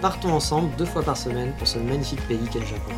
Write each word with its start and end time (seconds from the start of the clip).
partons 0.00 0.32
ensemble 0.32 0.74
deux 0.76 0.86
fois 0.86 1.02
par 1.02 1.16
semaine 1.16 1.52
pour 1.58 1.68
ce 1.68 1.78
magnifique 1.78 2.26
pays 2.26 2.48
qu'est 2.50 2.60
le 2.60 2.66
Japon. 2.66 2.92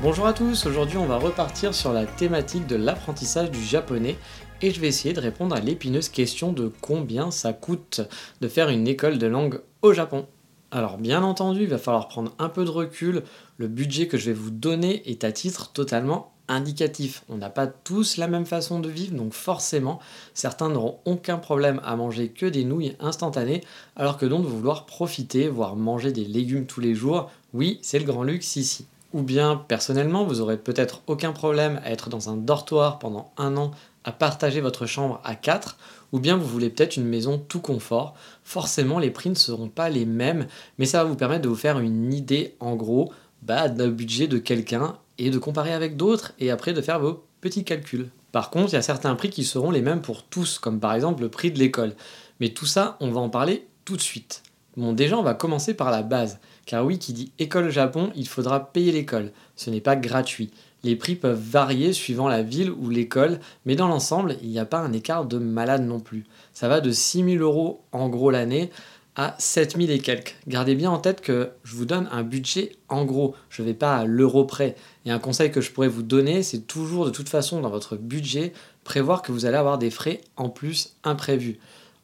Bonjour 0.00 0.26
à 0.26 0.32
tous, 0.32 0.66
aujourd'hui 0.66 0.96
on 0.96 1.06
va 1.06 1.16
repartir 1.16 1.74
sur 1.74 1.92
la 1.92 2.06
thématique 2.06 2.66
de 2.66 2.76
l'apprentissage 2.76 3.50
du 3.50 3.60
japonais 3.60 4.16
et 4.60 4.70
je 4.70 4.80
vais 4.80 4.88
essayer 4.88 5.12
de 5.12 5.20
répondre 5.20 5.56
à 5.56 5.60
l'épineuse 5.60 6.08
question 6.08 6.52
de 6.52 6.70
combien 6.80 7.32
ça 7.32 7.52
coûte 7.52 8.00
de 8.40 8.48
faire 8.48 8.68
une 8.68 8.86
école 8.86 9.18
de 9.18 9.26
langue 9.26 9.60
au 9.82 9.92
Japon. 9.92 10.26
Alors 10.70 10.98
bien 10.98 11.22
entendu, 11.22 11.62
il 11.62 11.68
va 11.68 11.78
falloir 11.78 12.08
prendre 12.08 12.32
un 12.38 12.48
peu 12.48 12.64
de 12.64 12.70
recul, 12.70 13.22
le 13.58 13.68
budget 13.68 14.06
que 14.06 14.16
je 14.16 14.26
vais 14.26 14.32
vous 14.32 14.50
donner 14.50 15.08
est 15.10 15.24
à 15.24 15.32
titre 15.32 15.72
totalement 15.72 16.31
indicatif. 16.48 17.24
On 17.28 17.36
n'a 17.36 17.50
pas 17.50 17.66
tous 17.66 18.16
la 18.16 18.28
même 18.28 18.46
façon 18.46 18.80
de 18.80 18.88
vivre, 18.88 19.16
donc 19.16 19.32
forcément, 19.32 20.00
certains 20.34 20.68
n'auront 20.68 20.98
aucun 21.04 21.38
problème 21.38 21.80
à 21.84 21.96
manger 21.96 22.28
que 22.28 22.46
des 22.46 22.64
nouilles 22.64 22.96
instantanées, 23.00 23.62
alors 23.96 24.18
que 24.18 24.26
d'autres 24.26 24.44
vont 24.44 24.56
vouloir 24.56 24.86
profiter, 24.86 25.48
voire 25.48 25.76
manger 25.76 26.12
des 26.12 26.24
légumes 26.24 26.66
tous 26.66 26.80
les 26.80 26.94
jours. 26.94 27.30
Oui, 27.54 27.78
c'est 27.82 27.98
le 27.98 28.04
grand 28.04 28.22
luxe 28.22 28.56
ici. 28.56 28.86
Ou 29.12 29.22
bien, 29.22 29.62
personnellement, 29.68 30.24
vous 30.24 30.40
aurez 30.40 30.56
peut-être 30.56 31.02
aucun 31.06 31.32
problème 31.32 31.80
à 31.84 31.90
être 31.90 32.08
dans 32.08 32.30
un 32.30 32.36
dortoir 32.36 32.98
pendant 32.98 33.32
un 33.36 33.56
an, 33.56 33.72
à 34.04 34.12
partager 34.12 34.60
votre 34.60 34.86
chambre 34.86 35.20
à 35.22 35.34
quatre, 35.34 35.76
ou 36.12 36.18
bien 36.18 36.36
vous 36.36 36.46
voulez 36.46 36.70
peut-être 36.70 36.96
une 36.96 37.06
maison 37.06 37.38
tout 37.38 37.60
confort. 37.60 38.14
Forcément, 38.42 38.98
les 38.98 39.10
prix 39.10 39.30
ne 39.30 39.34
seront 39.34 39.68
pas 39.68 39.90
les 39.90 40.06
mêmes, 40.06 40.46
mais 40.78 40.86
ça 40.86 41.02
va 41.02 41.08
vous 41.08 41.16
permettre 41.16 41.42
de 41.42 41.48
vous 41.48 41.54
faire 41.54 41.78
une 41.78 42.12
idée 42.12 42.56
en 42.60 42.74
gros 42.74 43.12
bah, 43.42 43.68
d'un 43.68 43.88
budget 43.88 44.28
de 44.28 44.38
quelqu'un 44.38 44.96
et 45.18 45.30
de 45.30 45.38
comparer 45.38 45.72
avec 45.72 45.96
d'autres 45.96 46.32
et 46.38 46.50
après 46.50 46.72
de 46.72 46.80
faire 46.80 47.00
vos 47.00 47.24
petits 47.40 47.64
calculs. 47.64 48.10
Par 48.32 48.50
contre, 48.50 48.72
il 48.72 48.76
y 48.76 48.78
a 48.78 48.82
certains 48.82 49.14
prix 49.14 49.30
qui 49.30 49.44
seront 49.44 49.70
les 49.70 49.82
mêmes 49.82 50.00
pour 50.00 50.24
tous, 50.24 50.58
comme 50.58 50.80
par 50.80 50.94
exemple 50.94 51.22
le 51.22 51.28
prix 51.28 51.50
de 51.50 51.58
l'école. 51.58 51.94
Mais 52.40 52.48
tout 52.48 52.66
ça, 52.66 52.96
on 53.00 53.10
va 53.10 53.20
en 53.20 53.28
parler 53.28 53.66
tout 53.84 53.96
de 53.96 54.02
suite. 54.02 54.42
Bon, 54.76 54.94
déjà, 54.94 55.18
on 55.18 55.22
va 55.22 55.34
commencer 55.34 55.74
par 55.74 55.90
la 55.90 56.02
base. 56.02 56.38
Car 56.64 56.84
oui, 56.86 56.98
qui 56.98 57.12
dit 57.12 57.32
école 57.38 57.70
Japon, 57.70 58.10
il 58.16 58.26
faudra 58.26 58.72
payer 58.72 58.92
l'école. 58.92 59.32
Ce 59.54 59.68
n'est 59.68 59.82
pas 59.82 59.96
gratuit. 59.96 60.50
Les 60.84 60.96
prix 60.96 61.14
peuvent 61.14 61.38
varier 61.38 61.92
suivant 61.92 62.26
la 62.26 62.42
ville 62.42 62.70
ou 62.70 62.90
l'école, 62.90 63.38
mais 63.66 63.76
dans 63.76 63.86
l'ensemble, 63.86 64.36
il 64.42 64.48
n'y 64.48 64.58
a 64.58 64.64
pas 64.64 64.80
un 64.80 64.92
écart 64.92 65.26
de 65.26 65.38
malade 65.38 65.82
non 65.82 66.00
plus. 66.00 66.24
Ça 66.52 66.68
va 66.68 66.80
de 66.80 66.90
6000 66.90 67.40
euros 67.40 67.84
en 67.92 68.08
gros 68.08 68.30
l'année 68.30 68.70
à 69.16 69.34
7000 69.38 69.90
et 69.90 69.98
quelques. 69.98 70.36
Gardez 70.48 70.74
bien 70.74 70.90
en 70.90 70.98
tête 70.98 71.20
que 71.20 71.50
je 71.64 71.74
vous 71.74 71.84
donne 71.84 72.08
un 72.10 72.22
budget 72.22 72.72
en 72.88 73.04
gros, 73.04 73.34
je 73.50 73.62
ne 73.62 73.66
vais 73.66 73.74
pas 73.74 73.96
à 73.96 74.04
l'euro 74.04 74.44
près. 74.44 74.76
Et 75.04 75.10
un 75.10 75.18
conseil 75.18 75.50
que 75.50 75.60
je 75.60 75.70
pourrais 75.70 75.88
vous 75.88 76.02
donner, 76.02 76.42
c'est 76.42 76.66
toujours 76.66 77.04
de 77.04 77.10
toute 77.10 77.28
façon 77.28 77.60
dans 77.60 77.70
votre 77.70 77.96
budget 77.96 78.52
prévoir 78.84 79.22
que 79.22 79.32
vous 79.32 79.46
allez 79.46 79.56
avoir 79.56 79.78
des 79.78 79.90
frais 79.90 80.20
en 80.36 80.48
plus 80.48 80.94
imprévus. 81.04 81.58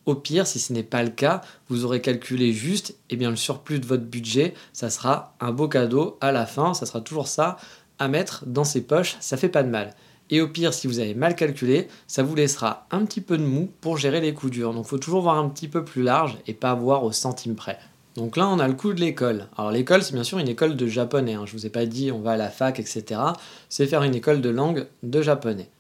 Au 0.07 0.15
pire, 0.15 0.47
si 0.47 0.59
ce 0.59 0.73
n'est 0.73 0.83
pas 0.83 1.03
le 1.03 1.11
cas, 1.11 1.43
vous 1.69 1.85
aurez 1.85 2.01
calculé 2.01 2.53
juste, 2.53 2.91
et 2.91 2.95
eh 3.11 3.17
bien 3.17 3.31
le 3.31 3.37
surplus 3.37 3.79
de 3.79 3.87
votre 3.87 4.05
budget, 4.05 4.55
ça 4.73 4.89
sera 4.89 5.35
un 5.41 5.53
beau 5.53 5.69
cadeau 5.69 6.17
à 6.21 6.33
la 6.33 6.47
fin, 6.47 6.73
ça 6.73 6.87
sera 6.87 7.03
toujours 7.03 7.29
ça 7.29 7.59
à 7.99 8.09
mettre 8.09 8.45
dans 8.47 8.65
ses 8.65 8.81
poches, 8.81 9.17
ça 9.21 9.37
fait 9.37 9.49
pas 9.49 9.63
de 9.63 9.69
mal. 9.69 9.95
Et 10.31 10.41
au 10.41 10.49
pire, 10.49 10.75
si 10.75 10.87
vous 10.87 10.99
avez 10.99 11.15
mal 11.15 11.35
calculé, 11.35 11.89
ça 12.07 12.23
vous 12.23 12.35
laissera 12.35 12.87
un 12.91 13.05
petit 13.05 13.21
peu 13.21 13.39
de 13.39 13.45
mou 13.45 13.71
pour 13.81 13.97
gérer 13.97 14.21
les 14.21 14.35
coups 14.35 14.53
durs. 14.53 14.75
Donc 14.75 14.87
il 14.87 14.89
faut 14.89 14.99
toujours 14.99 15.23
voir 15.23 15.39
un 15.39 15.49
petit 15.49 15.69
peu 15.69 15.85
plus 15.85 16.03
large 16.03 16.39
et 16.47 16.55
pas 16.55 16.75
voir 16.75 17.05
au 17.05 17.13
centime 17.13 17.55
près. 17.55 17.79
Donc 18.17 18.37
là, 18.37 18.49
on 18.49 18.59
a 18.59 18.67
le 18.67 18.75
coût 18.75 18.93
de 18.93 19.01
l'école. 19.01 19.47
Alors 19.57 19.71
l'école, 19.71 20.03
c'est 20.03 20.13
bien 20.13 20.25
sûr 20.25 20.39
une 20.39 20.49
école 20.49 20.77
de 20.77 20.87
japonais. 20.87 21.35
Hein. 21.35 21.45
Je 21.47 21.55
ne 21.55 21.59
vous 21.59 21.67
ai 21.67 21.71
pas 21.71 21.87
dit 21.87 22.11
on 22.11 22.21
va 22.21 22.33
à 22.33 22.37
la 22.37 22.51
fac, 22.51 22.81
etc. 22.81 23.21
C'est 23.69 23.87
faire 23.87 24.03
une 24.03 24.15
école 24.15 24.41
de 24.41 24.51
langue 24.51 24.87
de 25.03 25.23
japonais. 25.23 25.71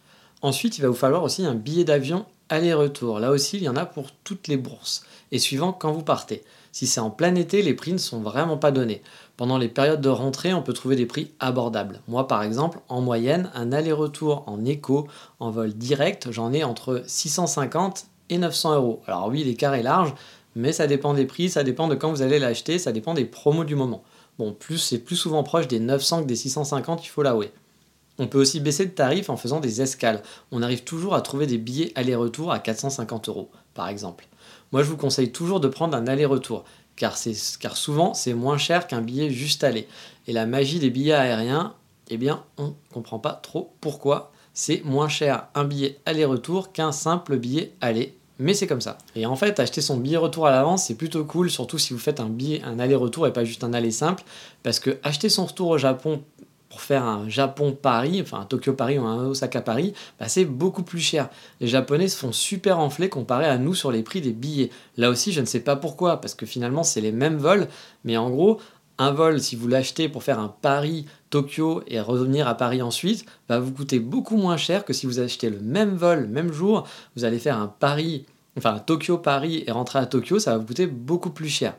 Ensuite, 0.41 0.79
il 0.79 0.83
va 0.83 0.89
vous 0.89 0.95
falloir 0.95 1.25
aussi 1.25 1.45
un 1.45 1.55
billet 1.55 1.85
d'avion 1.85 2.27
aller-retour. 2.49 3.19
Là 3.19 3.31
aussi, 3.33 3.57
il 3.57 3.65
y 3.65 3.69
en 3.69 3.77
a 3.77 3.87
pour 3.87 4.13
toutes 4.25 4.49
les 4.49 4.57
bourses. 4.57 5.05
Et 5.33 5.39
suivant 5.39 5.73
quand 5.73 5.93
vous 5.93 6.03
partez. 6.03 6.43
Si 6.79 6.87
c'est 6.87 7.01
en 7.01 7.11
plein 7.11 7.35
été, 7.35 7.61
les 7.61 7.75
prix 7.75 7.93
ne 7.93 7.99
sont 7.99 8.21
vraiment 8.21 8.57
pas 8.57 8.71
donnés. 8.71 9.03
Pendant 9.37 9.59
les 9.59 9.67
périodes 9.67 10.01
de 10.01 10.09
rentrée, 10.09 10.55
on 10.55 10.63
peut 10.63 10.73
trouver 10.73 10.95
des 10.95 11.07
prix 11.07 11.33
abordables. 11.41 11.99
Moi, 12.07 12.29
par 12.29 12.45
exemple, 12.45 12.79
en 12.89 13.01
moyenne, 13.01 13.51
un 13.57 13.73
aller-retour 13.73 14.45
en 14.47 14.65
éco, 14.65 15.09
en 15.41 15.51
vol 15.51 15.73
direct, 15.73 16.31
j'en 16.31 16.53
ai 16.53 16.63
entre 16.63 17.03
650 17.05 18.07
et 18.31 18.39
900 18.39 18.77
euros. 18.77 19.03
Alors 19.09 19.27
oui, 19.27 19.43
l'écart 19.43 19.75
est 19.75 19.83
large, 19.83 20.15
mais 20.55 20.73
ça 20.73 20.87
dépend 20.87 21.15
des 21.15 21.27
prix, 21.27 21.51
ça 21.51 21.65
dépend 21.65 21.89
de 21.89 21.97
quand 21.97 22.13
vous 22.13 22.23
allez 22.23 22.39
l'acheter, 22.39 22.79
ça 22.79 22.93
dépend 22.93 23.13
des 23.13 23.25
promos 23.25 23.65
du 23.65 23.75
moment. 23.75 24.05
Bon, 24.39 24.53
plus 24.53 24.79
c'est 24.79 25.01
plus 25.01 25.17
souvent 25.17 25.43
proche 25.43 25.67
des 25.67 25.81
900 25.81 26.23
que 26.23 26.29
des 26.29 26.37
650, 26.37 27.05
il 27.05 27.09
faut 27.09 27.25
l'avouer. 27.25 27.51
On 28.21 28.29
peut 28.29 28.39
aussi 28.39 28.61
baisser 28.61 28.87
de 28.87 28.93
tarif 28.93 29.31
en 29.31 29.37
faisant 29.37 29.59
des 29.59 29.83
escales. 29.83 30.23
On 30.53 30.63
arrive 30.63 30.85
toujours 30.85 31.17
à 31.17 31.23
trouver 31.23 31.49
des 31.49 31.59
billets 31.59 31.91
aller-retour 31.97 32.53
à 32.53 32.61
450 32.61 33.29
euros, 33.29 33.51
par 33.75 33.89
exemple. 33.89 34.29
Moi, 34.73 34.83
je 34.83 34.89
vous 34.89 34.97
conseille 34.97 35.33
toujours 35.33 35.61
de 35.61 35.69
prendre 35.69 35.97
un 35.97 36.07
aller-retour 36.07 36.65
car, 36.97 37.17
car 37.61 37.77
souvent 37.77 38.13
c'est 38.13 38.35
moins 38.35 38.59
cher 38.59 38.87
qu'un 38.87 39.01
billet 39.01 39.31
juste 39.31 39.65
aller. 39.65 39.89
Et 40.27 40.33
la 40.33 40.47
magie 40.47 40.79
des 40.79 40.91
billets 40.91 41.13
aériens, 41.13 41.75
eh 42.11 42.17
bien, 42.17 42.43
on 42.59 42.69
ne 42.69 42.73
comprend 42.93 43.19
pas 43.19 43.33
trop 43.33 43.73
pourquoi 43.81 44.33
c'est 44.53 44.83
moins 44.85 45.09
cher 45.09 45.47
un 45.55 45.65
billet 45.65 45.99
aller-retour 46.05 46.73
qu'un 46.73 46.93
simple 46.93 47.37
billet 47.39 47.73
aller. 47.81 48.15
Mais 48.41 48.55
c'est 48.55 48.67
comme 48.67 48.81
ça. 48.81 48.99
Et 49.17 49.27
en 49.27 49.37
fait, 49.37 49.59
acheter 49.59 49.81
son 49.81 49.97
billet 49.97 50.17
retour 50.17 50.47
à 50.47 50.51
l'avance, 50.51 50.87
c'est 50.87 50.95
plutôt 50.95 51.25
cool, 51.25 51.51
surtout 51.51 51.79
si 51.79 51.93
vous 51.93 51.99
faites 51.99 52.21
un 52.21 52.29
billet, 52.29 52.63
un 52.65 52.79
aller-retour 52.79 53.27
et 53.27 53.33
pas 53.33 53.45
juste 53.45 53.65
un 53.65 53.73
aller 53.73 53.91
simple. 53.91 54.23
Parce 54.63 54.79
que 54.79 54.99
acheter 55.03 55.29
son 55.29 55.47
retour 55.47 55.69
au 55.69 55.79
Japon 55.79 56.23
pour 56.69 56.83
faire 56.83 57.05
un 57.05 57.29
Japon-Paris, 57.29 58.21
enfin 58.23 58.41
un 58.41 58.45
Tokyo-Paris 58.45 58.99
ou 58.99 59.05
un 59.05 59.27
Osaka-Paris, 59.27 59.95
bah 60.19 60.29
c'est 60.29 60.45
beaucoup 60.45 60.83
plus 60.83 61.01
cher. 61.01 61.31
Les 61.61 61.67
Japonais 61.67 62.09
se 62.09 62.17
font 62.17 62.33
super 62.33 62.79
enfler 62.79 63.09
comparé 63.09 63.47
à 63.47 63.59
nous 63.59 63.75
sur 63.75 63.91
les 63.91 64.03
prix 64.03 64.21
des 64.21 64.33
billets. 64.33 64.71
Là 64.97 65.11
aussi, 65.11 65.33
je 65.33 65.41
ne 65.41 65.47
sais 65.47 65.61
pas 65.61 65.77
pourquoi, 65.77 66.21
parce 66.21 66.35
que 66.35 66.47
finalement, 66.47 66.83
c'est 66.83 67.01
les 67.01 67.13
mêmes 67.13 67.39
vols, 67.39 67.69
mais 68.05 68.17
en 68.17 68.31
gros, 68.31 68.61
un 68.99 69.13
vol, 69.13 69.41
si 69.41 69.57
vous 69.57 69.69
l'achetez 69.69 70.09
pour 70.09 70.25
faire 70.25 70.41
un 70.41 70.55
Paris-Tokyo 70.61 71.83
et 71.87 72.01
revenir 72.01 72.49
à 72.49 72.57
Paris 72.57 72.83
ensuite, 72.83 73.25
va 73.49 73.61
vous 73.61 73.73
coûter 73.73 74.01
beaucoup 74.01 74.37
moins 74.37 74.57
cher 74.57 74.85
que 74.85 74.93
si 74.93 75.07
vous 75.07 75.21
achetez 75.21 75.51
le 75.51 75.61
même 75.61 75.95
vol, 75.95 76.27
même 76.27 76.53
jour, 76.53 76.87
vous 77.17 77.25
allez 77.25 77.39
faire 77.39 77.59
un 77.59 77.69
Paris, 77.69 78.27
enfin 78.57 78.79
Tokyo-Paris 78.79 79.65
et 79.67 79.71
rentrer 79.71 80.01
à 80.01 80.07
Tokyo, 80.07 80.39
ça 80.39 80.53
va 80.53 80.59
vous 80.59 80.67
coûter 80.67 80.87
beaucoup 80.87 81.31
plus 81.31 81.49
cher. 81.49 81.75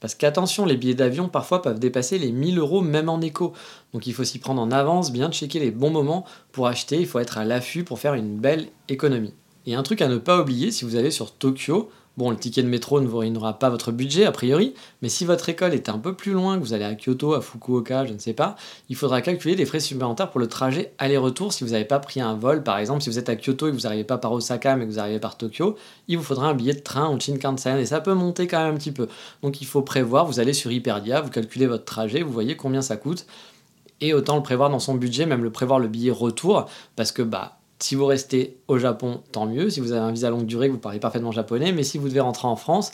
Parce 0.00 0.14
qu'attention, 0.14 0.64
les 0.64 0.76
billets 0.76 0.94
d'avion 0.94 1.28
parfois 1.28 1.62
peuvent 1.62 1.78
dépasser 1.78 2.18
les 2.18 2.32
1000 2.32 2.58
euros 2.58 2.80
même 2.80 3.08
en 3.08 3.20
écho. 3.20 3.52
Donc 3.92 4.06
il 4.06 4.14
faut 4.14 4.24
s'y 4.24 4.38
prendre 4.38 4.62
en 4.62 4.70
avance, 4.70 5.12
bien 5.12 5.30
checker 5.30 5.60
les 5.60 5.70
bons 5.70 5.90
moments 5.90 6.24
pour 6.52 6.66
acheter, 6.66 6.98
il 6.98 7.06
faut 7.06 7.18
être 7.18 7.38
à 7.38 7.44
l'affût 7.44 7.84
pour 7.84 7.98
faire 7.98 8.14
une 8.14 8.38
belle 8.38 8.68
économie. 8.88 9.34
Et 9.66 9.74
un 9.74 9.82
truc 9.82 10.00
à 10.00 10.08
ne 10.08 10.16
pas 10.16 10.40
oublier 10.40 10.70
si 10.70 10.84
vous 10.84 10.96
allez 10.96 11.10
sur 11.10 11.32
Tokyo, 11.32 11.90
Bon, 12.16 12.30
le 12.30 12.36
ticket 12.36 12.62
de 12.62 12.68
métro 12.68 13.00
ne 13.00 13.06
vous 13.06 13.18
ruinera 13.18 13.58
pas 13.58 13.70
votre 13.70 13.92
budget, 13.92 14.26
a 14.26 14.32
priori, 14.32 14.74
mais 15.00 15.08
si 15.08 15.24
votre 15.24 15.48
école 15.48 15.72
est 15.72 15.88
un 15.88 15.96
peu 15.96 16.12
plus 16.12 16.32
loin, 16.32 16.58
que 16.58 16.62
vous 16.62 16.74
allez 16.74 16.84
à 16.84 16.94
Kyoto, 16.94 17.34
à 17.34 17.40
Fukuoka, 17.40 18.04
je 18.04 18.12
ne 18.12 18.18
sais 18.18 18.32
pas, 18.32 18.56
il 18.88 18.96
faudra 18.96 19.22
calculer 19.22 19.54
des 19.54 19.64
frais 19.64 19.80
supplémentaires 19.80 20.28
pour 20.28 20.40
le 20.40 20.48
trajet 20.48 20.92
aller-retour 20.98 21.52
si 21.52 21.64
vous 21.64 21.70
n'avez 21.70 21.84
pas 21.84 22.00
pris 22.00 22.20
un 22.20 22.34
vol. 22.34 22.62
Par 22.62 22.78
exemple, 22.78 23.02
si 23.02 23.08
vous 23.08 23.18
êtes 23.18 23.28
à 23.28 23.36
Kyoto 23.36 23.68
et 23.68 23.70
que 23.70 23.76
vous 23.76 23.82
n'arrivez 23.82 24.04
pas 24.04 24.18
par 24.18 24.32
Osaka, 24.32 24.76
mais 24.76 24.86
que 24.86 24.90
vous 24.90 24.98
arrivez 24.98 25.20
par 25.20 25.38
Tokyo, 25.38 25.76
il 26.08 26.18
vous 26.18 26.24
faudra 26.24 26.48
un 26.48 26.54
billet 26.54 26.74
de 26.74 26.80
train 26.80 27.06
en 27.06 27.18
Shinkansen, 27.18 27.78
et 27.78 27.86
ça 27.86 28.00
peut 28.00 28.14
monter 28.14 28.48
quand 28.48 28.62
même 28.62 28.74
un 28.74 28.78
petit 28.78 28.92
peu. 28.92 29.08
Donc 29.42 29.62
il 29.62 29.66
faut 29.66 29.82
prévoir, 29.82 30.26
vous 30.26 30.40
allez 30.40 30.52
sur 30.52 30.72
Hyperdia, 30.72 31.20
vous 31.20 31.30
calculez 31.30 31.68
votre 31.68 31.84
trajet, 31.84 32.22
vous 32.22 32.32
voyez 32.32 32.56
combien 32.56 32.82
ça 32.82 32.96
coûte, 32.96 33.24
et 34.00 34.14
autant 34.14 34.36
le 34.36 34.42
prévoir 34.42 34.68
dans 34.68 34.80
son 34.80 34.94
budget, 34.94 35.26
même 35.26 35.44
le 35.44 35.50
prévoir 35.50 35.78
le 35.78 35.88
billet 35.88 36.10
retour, 36.10 36.66
parce 36.96 37.12
que 37.12 37.22
bah 37.22 37.59
Si 37.80 37.94
vous 37.94 38.06
restez 38.06 38.58
au 38.68 38.78
Japon, 38.78 39.22
tant 39.32 39.46
mieux. 39.46 39.70
Si 39.70 39.80
vous 39.80 39.92
avez 39.92 40.02
un 40.02 40.12
visa 40.12 40.30
longue 40.30 40.46
durée, 40.46 40.68
vous 40.68 40.78
parlez 40.78 41.00
parfaitement 41.00 41.32
japonais. 41.32 41.72
Mais 41.72 41.82
si 41.82 41.98
vous 41.98 42.08
devez 42.08 42.20
rentrer 42.20 42.46
en 42.46 42.56
France, 42.56 42.92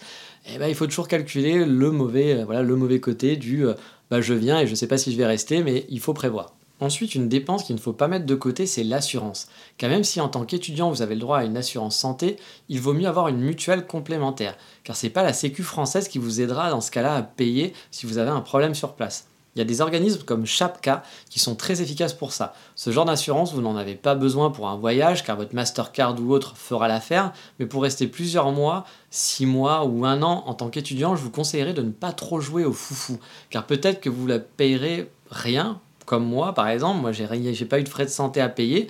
eh 0.52 0.58
ben, 0.58 0.68
il 0.68 0.74
faut 0.74 0.86
toujours 0.86 1.08
calculer 1.08 1.64
le 1.64 1.90
mauvais, 1.90 2.44
euh, 2.48 2.98
côté 2.98 3.36
du 3.36 3.66
bah, 4.10 4.20
je 4.20 4.34
viens 4.34 4.60
et 4.60 4.66
je 4.66 4.70
ne 4.70 4.76
sais 4.76 4.86
pas 4.86 4.98
si 4.98 5.12
je 5.12 5.16
vais 5.16 5.26
rester, 5.26 5.62
mais 5.62 5.84
il 5.88 6.00
faut 6.00 6.14
prévoir. 6.14 6.54
Ensuite, 6.78 7.14
une 7.14 7.28
dépense 7.28 7.64
qu'il 7.64 7.74
ne 7.74 7.80
faut 7.80 7.94
pas 7.94 8.06
mettre 8.06 8.26
de 8.26 8.34
côté, 8.34 8.66
c'est 8.66 8.84
l'assurance. 8.84 9.48
Car 9.78 9.88
même 9.88 10.04
si 10.04 10.20
en 10.20 10.28
tant 10.28 10.44
qu'étudiant 10.44 10.90
vous 10.90 11.00
avez 11.00 11.14
le 11.14 11.20
droit 11.20 11.38
à 11.38 11.44
une 11.44 11.56
assurance 11.56 11.96
santé, 11.96 12.36
il 12.68 12.80
vaut 12.80 12.92
mieux 12.92 13.08
avoir 13.08 13.28
une 13.28 13.38
mutuelle 13.38 13.86
complémentaire. 13.86 14.56
Car 14.84 14.94
c'est 14.94 15.10
pas 15.10 15.22
la 15.22 15.32
Sécu 15.32 15.62
française 15.62 16.08
qui 16.08 16.18
vous 16.18 16.40
aidera 16.42 16.70
dans 16.70 16.82
ce 16.82 16.90
cas-là 16.90 17.16
à 17.16 17.22
payer 17.22 17.72
si 17.90 18.04
vous 18.04 18.18
avez 18.18 18.30
un 18.30 18.42
problème 18.42 18.74
sur 18.74 18.94
place. 18.94 19.26
Il 19.56 19.60
y 19.60 19.62
a 19.62 19.64
des 19.64 19.80
organismes 19.80 20.22
comme 20.22 20.44
Chapka 20.44 21.02
qui 21.30 21.38
sont 21.38 21.54
très 21.54 21.80
efficaces 21.80 22.12
pour 22.12 22.32
ça. 22.32 22.52
Ce 22.74 22.90
genre 22.90 23.06
d'assurance, 23.06 23.54
vous 23.54 23.62
n'en 23.62 23.74
avez 23.74 23.94
pas 23.94 24.14
besoin 24.14 24.50
pour 24.50 24.68
un 24.68 24.76
voyage 24.76 25.24
car 25.24 25.34
votre 25.36 25.54
Mastercard 25.54 26.20
ou 26.20 26.34
autre 26.34 26.58
fera 26.58 26.88
l'affaire, 26.88 27.32
mais 27.58 27.64
pour 27.64 27.82
rester 27.82 28.06
plusieurs 28.06 28.52
mois, 28.52 28.84
six 29.10 29.46
mois 29.46 29.86
ou 29.86 30.04
un 30.04 30.22
an 30.22 30.44
en 30.46 30.52
tant 30.52 30.68
qu'étudiant, 30.68 31.16
je 31.16 31.22
vous 31.22 31.30
conseillerais 31.30 31.72
de 31.72 31.80
ne 31.80 31.90
pas 31.90 32.12
trop 32.12 32.38
jouer 32.38 32.66
au 32.66 32.74
foufou 32.74 33.18
car 33.48 33.64
peut-être 33.64 34.02
que 34.02 34.10
vous 34.10 34.26
la 34.26 34.40
payerez 34.40 35.10
rien 35.30 35.80
comme 36.04 36.26
moi 36.26 36.52
par 36.52 36.68
exemple, 36.68 37.00
moi 37.00 37.12
j'ai, 37.12 37.26
j'ai 37.54 37.64
pas 37.64 37.80
eu 37.80 37.82
de 37.82 37.88
frais 37.88 38.04
de 38.04 38.10
santé 38.10 38.42
à 38.42 38.50
payer, 38.50 38.88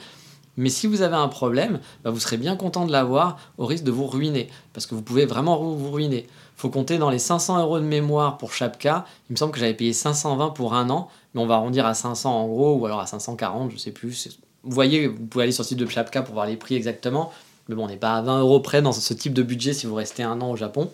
mais 0.56 0.68
si 0.70 0.86
vous 0.86 1.02
avez 1.02 1.16
un 1.16 1.28
problème, 1.28 1.80
bah, 2.04 2.10
vous 2.10 2.20
serez 2.20 2.36
bien 2.36 2.56
content 2.56 2.86
de 2.86 2.92
l'avoir 2.92 3.38
au 3.58 3.66
risque 3.66 3.84
de 3.84 3.90
vous 3.90 4.06
ruiner, 4.06 4.48
parce 4.72 4.86
que 4.86 4.94
vous 4.94 5.02
pouvez 5.02 5.26
vraiment 5.26 5.58
vous 5.58 5.90
ruiner. 5.90 6.26
faut 6.56 6.70
compter 6.70 6.98
dans 6.98 7.10
les 7.10 7.18
500 7.18 7.60
euros 7.60 7.78
de 7.78 7.84
mémoire 7.84 8.38
pour 8.38 8.52
chaque 8.52 8.78
cas. 8.78 9.04
Il 9.28 9.34
me 9.34 9.36
semble 9.36 9.52
que 9.52 9.60
j'avais 9.60 9.74
payé 9.74 9.92
520 9.92 10.50
pour 10.50 10.74
un 10.74 10.88
an, 10.90 11.08
mais 11.34 11.40
on 11.40 11.46
va 11.46 11.56
arrondir 11.56 11.84
à 11.86 11.94
500 11.94 12.34
en 12.34 12.46
gros, 12.46 12.74
ou 12.76 12.86
alors 12.86 13.00
à 13.00 13.06
540, 13.06 13.70
je 13.72 13.76
sais 13.76 13.90
plus. 13.90 14.28
Vous 14.62 14.72
voyez, 14.72 15.08
vous 15.08 15.26
pouvez 15.26 15.44
aller 15.44 15.52
sur 15.52 15.62
le 15.62 15.68
site 15.68 15.78
de 15.78 15.86
Chapka 15.86 16.22
pour 16.22 16.34
voir 16.34 16.46
les 16.46 16.56
prix 16.56 16.74
exactement. 16.74 17.30
Mais 17.68 17.74
bon, 17.74 17.84
on 17.84 17.88
n'est 17.88 17.96
pas 17.96 18.14
à 18.14 18.22
20 18.22 18.40
euros 18.40 18.60
près 18.60 18.80
dans 18.80 18.92
ce 18.92 19.14
type 19.14 19.34
de 19.34 19.42
budget 19.42 19.72
si 19.72 19.86
vous 19.86 19.94
restez 19.94 20.22
un 20.22 20.40
an 20.40 20.50
au 20.50 20.56
Japon. 20.56 20.90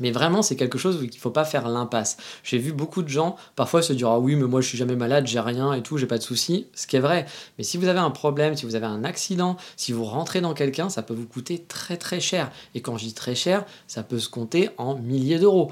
Mais 0.00 0.10
vraiment, 0.10 0.42
c'est 0.42 0.56
quelque 0.56 0.78
chose 0.78 0.98
qu'il 0.98 1.08
ne 1.08 1.20
faut 1.20 1.30
pas 1.30 1.44
faire 1.44 1.68
l'impasse. 1.68 2.16
J'ai 2.44 2.58
vu 2.58 2.72
beaucoup 2.72 3.02
de 3.02 3.08
gens 3.08 3.36
parfois 3.56 3.82
se 3.82 3.92
dire 3.92 4.08
Ah 4.08 4.18
oui, 4.18 4.36
mais 4.36 4.46
moi 4.46 4.60
je 4.60 4.68
suis 4.68 4.78
jamais 4.78 4.96
malade, 4.96 5.26
j'ai 5.26 5.40
rien 5.40 5.72
et 5.74 5.82
tout, 5.82 5.98
j'ai 5.98 6.06
pas 6.06 6.18
de 6.18 6.22
soucis. 6.22 6.66
Ce 6.74 6.86
qui 6.86 6.96
est 6.96 7.00
vrai. 7.00 7.26
Mais 7.58 7.64
si 7.64 7.76
vous 7.76 7.88
avez 7.88 7.98
un 7.98 8.10
problème, 8.10 8.56
si 8.56 8.64
vous 8.64 8.74
avez 8.74 8.86
un 8.86 9.04
accident, 9.04 9.56
si 9.76 9.92
vous 9.92 10.04
rentrez 10.04 10.40
dans 10.40 10.54
quelqu'un, 10.54 10.88
ça 10.88 11.02
peut 11.02 11.14
vous 11.14 11.26
coûter 11.26 11.64
très 11.68 11.96
très 11.96 12.20
cher. 12.20 12.50
Et 12.74 12.80
quand 12.80 12.96
je 12.96 13.04
dis 13.04 13.14
très 13.14 13.34
cher, 13.34 13.64
ça 13.86 14.02
peut 14.02 14.18
se 14.18 14.28
compter 14.28 14.70
en 14.78 14.96
milliers 14.96 15.38
d'euros. 15.38 15.70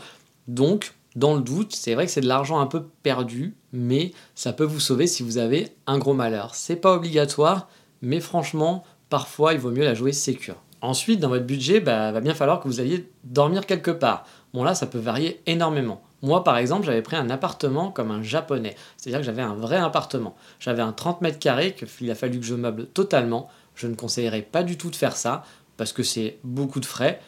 Donc, 0.49 0.95
dans 1.17 1.35
le 1.35 1.41
doute, 1.41 1.75
c'est 1.75 1.95
vrai 1.95 2.07
que 2.07 2.13
c'est 2.13 2.21
de 2.21 2.29
l'argent 2.29 2.61
un 2.61 2.67
peu 2.67 2.85
perdu, 3.03 3.55
mais 3.73 4.13
ça 4.35 4.53
peut 4.53 4.65
vous 4.65 4.81
sauver 4.81 5.07
si 5.07 5.23
vous 5.23 5.39
avez 5.39 5.69
un 5.87 5.99
gros 5.99 6.15
malheur. 6.15 6.55
C'est 6.55 6.77
pas 6.77 6.95
obligatoire, 6.95 7.69
mais 8.03 8.21
franchement, 8.21 8.85
parfois 9.09 9.55
il 9.55 9.59
vaut 9.59 9.71
mieux 9.71 9.85
la 9.85 9.95
jouer 9.95 10.13
sécure. 10.13 10.63
Ensuite, 10.83 11.21
dans 11.21 11.29
votre 11.29 11.45
budget, 11.45 11.81
bah, 11.81 12.11
va 12.11 12.21
bien 12.21 12.35
falloir 12.35 12.61
que 12.61 12.69
vous 12.69 12.81
alliez 12.81 13.09
dormir 13.25 13.67
quelque 13.67 13.91
part. 13.91 14.25
Bon 14.55 14.65
là, 14.65 14.75
ça 14.75 14.87
peut 14.87 14.99
varier 14.99 15.41
énormément. 15.47 16.03
Moi, 16.23 16.45
par 16.45 16.57
exemple, 16.57 16.87
j'avais 16.87 17.03
pris 17.03 17.17
un 17.17 17.31
appartement 17.31 17.91
comme 17.91 18.11
un 18.11 18.23
japonais. 18.23 18.77
C'est-à-dire 18.97 19.21
que 19.21 19.27
j'avais 19.27 19.43
un 19.43 19.55
vrai 19.55 19.77
appartement. 19.77 20.37
J'avais 20.59 20.83
un 20.83 20.93
30 20.93 21.23
mètres 21.23 21.39
carrés 21.39 21.75
qu'il 21.75 22.11
a 22.11 22.15
fallu 22.15 22.41
que 22.41 22.47
je 22.47 22.55
meuble 22.55 22.87
totalement. 22.87 23.49
Je 23.75 23.87
ne 23.87 23.95
conseillerais 23.95 24.43
pas 24.43 24.63
du 24.63 24.77
tout 24.77 24.91
de 24.91 24.97
faire 24.97 25.17
ça 25.17 25.45
parce 25.77 25.93
que 25.93 26.03
c'est 26.03 26.39
beaucoup 26.45 26.81
de 26.81 26.87
frais 26.87 27.21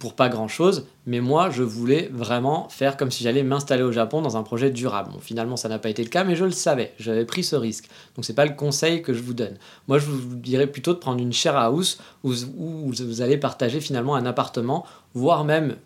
pour 0.00 0.14
pas 0.14 0.30
grand 0.30 0.48
chose, 0.48 0.86
mais 1.06 1.20
moi 1.20 1.50
je 1.50 1.62
voulais 1.62 2.08
vraiment 2.10 2.68
faire 2.70 2.96
comme 2.96 3.10
si 3.10 3.22
j'allais 3.22 3.42
m'installer 3.42 3.82
au 3.82 3.92
Japon 3.92 4.22
dans 4.22 4.38
un 4.38 4.42
projet 4.42 4.70
durable. 4.70 5.12
Finalement 5.20 5.56
ça 5.56 5.68
n'a 5.68 5.78
pas 5.78 5.90
été 5.90 6.02
le 6.02 6.08
cas, 6.08 6.24
mais 6.24 6.34
je 6.36 6.46
le 6.46 6.50
savais, 6.50 6.94
j'avais 6.98 7.26
pris 7.26 7.44
ce 7.44 7.54
risque. 7.54 7.88
Donc 8.16 8.24
c'est 8.24 8.34
pas 8.34 8.46
le 8.46 8.54
conseil 8.54 9.02
que 9.02 9.12
je 9.12 9.22
vous 9.22 9.34
donne. 9.34 9.58
Moi 9.88 9.98
je 9.98 10.06
vous 10.06 10.34
dirais 10.36 10.66
plutôt 10.66 10.94
de 10.94 10.98
prendre 10.98 11.20
une 11.20 11.34
share 11.34 11.56
house 11.56 12.00
où, 12.24 12.32
où 12.56 12.90
vous 12.90 13.20
allez 13.20 13.36
partager 13.36 13.78
finalement 13.80 14.14
un 14.14 14.24
appartement, 14.24 14.86
voire 15.12 15.44
même 15.44 15.76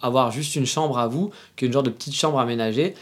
avoir 0.00 0.30
juste 0.30 0.54
une 0.54 0.66
chambre 0.66 0.98
à 0.98 1.08
vous, 1.08 1.30
qu'une 1.56 1.72
genre 1.72 1.82
de 1.82 1.90
petite 1.90 2.14
chambre 2.14 2.38
aménagée, 2.38 2.94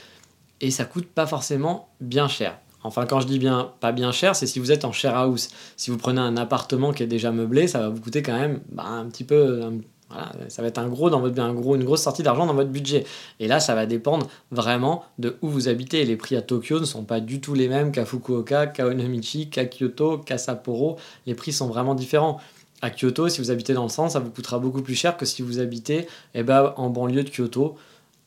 et 0.62 0.70
ça 0.70 0.86
coûte 0.86 1.08
pas 1.08 1.26
forcément 1.26 1.88
bien 2.00 2.26
cher. 2.26 2.58
Enfin, 2.84 3.06
quand 3.06 3.20
je 3.20 3.26
dis 3.26 3.38
bien 3.38 3.72
pas 3.80 3.92
bien 3.92 4.12
cher, 4.12 4.34
c'est 4.36 4.46
si 4.46 4.58
vous 4.58 4.70
êtes 4.70 4.84
en 4.84 4.92
share 4.92 5.16
house. 5.16 5.48
Si 5.76 5.90
vous 5.90 5.96
prenez 5.96 6.20
un 6.20 6.36
appartement 6.36 6.92
qui 6.92 7.02
est 7.02 7.06
déjà 7.06 7.32
meublé, 7.32 7.66
ça 7.66 7.80
va 7.80 7.88
vous 7.88 8.00
coûter 8.00 8.22
quand 8.22 8.38
même 8.38 8.60
bah, 8.70 8.84
un 8.84 9.06
petit 9.06 9.24
peu, 9.24 9.62
ça 10.48 10.62
va 10.62 10.68
être 10.68 10.78
un 10.78 10.88
gros 10.88 11.10
dans 11.10 11.20
votre, 11.20 11.40
un 11.40 11.54
une 11.54 11.84
grosse 11.84 12.02
sortie 12.02 12.22
d'argent 12.22 12.46
dans 12.46 12.54
votre 12.54 12.70
budget. 12.70 13.04
Et 13.40 13.48
là, 13.48 13.60
ça 13.60 13.74
va 13.74 13.86
dépendre 13.86 14.28
vraiment 14.50 15.04
de 15.18 15.36
où 15.42 15.48
vous 15.48 15.68
habitez. 15.68 16.04
Les 16.04 16.16
prix 16.16 16.36
à 16.36 16.42
Tokyo 16.42 16.80
ne 16.80 16.84
sont 16.84 17.04
pas 17.04 17.20
du 17.20 17.40
tout 17.40 17.54
les 17.54 17.68
mêmes 17.68 17.92
qu'à 17.92 18.04
Fukuoka, 18.04 18.66
qu'à 18.66 18.86
Onomichi, 18.86 19.50
qu'à 19.50 19.66
Kyoto, 19.66 20.18
qu'à 20.18 20.38
Sapporo. 20.38 20.96
Les 21.26 21.34
prix 21.34 21.52
sont 21.52 21.66
vraiment 21.66 21.94
différents. 21.94 22.40
À 22.82 22.90
Kyoto, 22.90 23.28
si 23.28 23.40
vous 23.40 23.50
habitez 23.50 23.72
dans 23.72 23.84
le 23.84 23.88
centre, 23.88 24.12
ça 24.12 24.20
vous 24.20 24.30
coûtera 24.30 24.58
beaucoup 24.58 24.82
plus 24.82 24.94
cher 24.94 25.16
que 25.16 25.24
si 25.24 25.42
vous 25.42 25.58
habitez 25.58 26.06
eh 26.34 26.42
ben, 26.42 26.74
en 26.76 26.90
banlieue 26.90 27.22
de 27.22 27.30
Kyoto. 27.30 27.76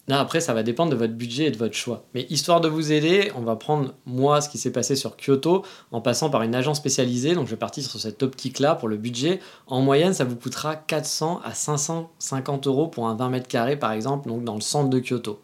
Là, 0.07 0.21
après, 0.21 0.39
ça 0.39 0.53
va 0.53 0.63
dépendre 0.63 0.91
de 0.91 0.95
votre 0.95 1.13
budget 1.13 1.45
et 1.45 1.51
de 1.51 1.57
votre 1.57 1.73
choix. 1.75 2.05
Mais 2.13 2.25
histoire 2.29 2.61
de 2.61 2.69
vous 2.69 2.93
aider, 2.93 3.29
on 3.35 3.41
va 3.41 3.57
prendre 3.57 3.93
moi 4.05 4.39
ce 4.39 4.47
qui 4.47 4.57
s'est 4.57 4.71
passé 4.71 4.95
sur 4.95 5.17
Kyoto 5.17 5.63
en 5.91 5.99
passant 5.99 6.29
par 6.29 6.43
une 6.43 6.55
agence 6.55 6.77
spécialisée. 6.77 7.35
Donc, 7.35 7.47
je 7.47 7.51
vais 7.51 7.57
partir 7.57 7.83
sur 7.83 7.99
cette 7.99 8.23
optique-là 8.23 8.75
pour 8.75 8.87
le 8.87 8.95
budget. 8.95 9.41
En 9.67 9.81
moyenne, 9.81 10.13
ça 10.13 10.23
vous 10.23 10.37
coûtera 10.37 10.77
400 10.77 11.41
à 11.43 11.53
550 11.53 12.67
euros 12.67 12.87
pour 12.87 13.07
un 13.07 13.15
20 13.15 13.29
mètres 13.29 13.49
carrés, 13.49 13.75
par 13.75 13.91
exemple, 13.91 14.29
donc 14.29 14.45
dans 14.45 14.55
le 14.55 14.61
centre 14.61 14.89
de 14.89 14.99
Kyoto. 14.99 15.41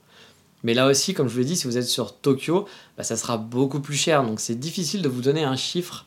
Mais 0.64 0.74
là 0.74 0.88
aussi, 0.88 1.14
comme 1.14 1.28
je 1.28 1.34
vous 1.34 1.40
l'ai 1.40 1.46
dit, 1.46 1.58
si 1.58 1.68
vous 1.68 1.78
êtes 1.78 1.88
sur 1.88 2.16
Tokyo, 2.16 2.66
bah, 2.96 3.04
ça 3.04 3.18
sera 3.18 3.38
beaucoup 3.38 3.82
plus 3.82 3.98
cher. 3.98 4.24
Donc, 4.24 4.40
c'est 4.40 4.56
difficile 4.56 5.02
de 5.02 5.10
vous 5.10 5.22
donner 5.22 5.44
un 5.44 5.58
chiffre. 5.58 6.06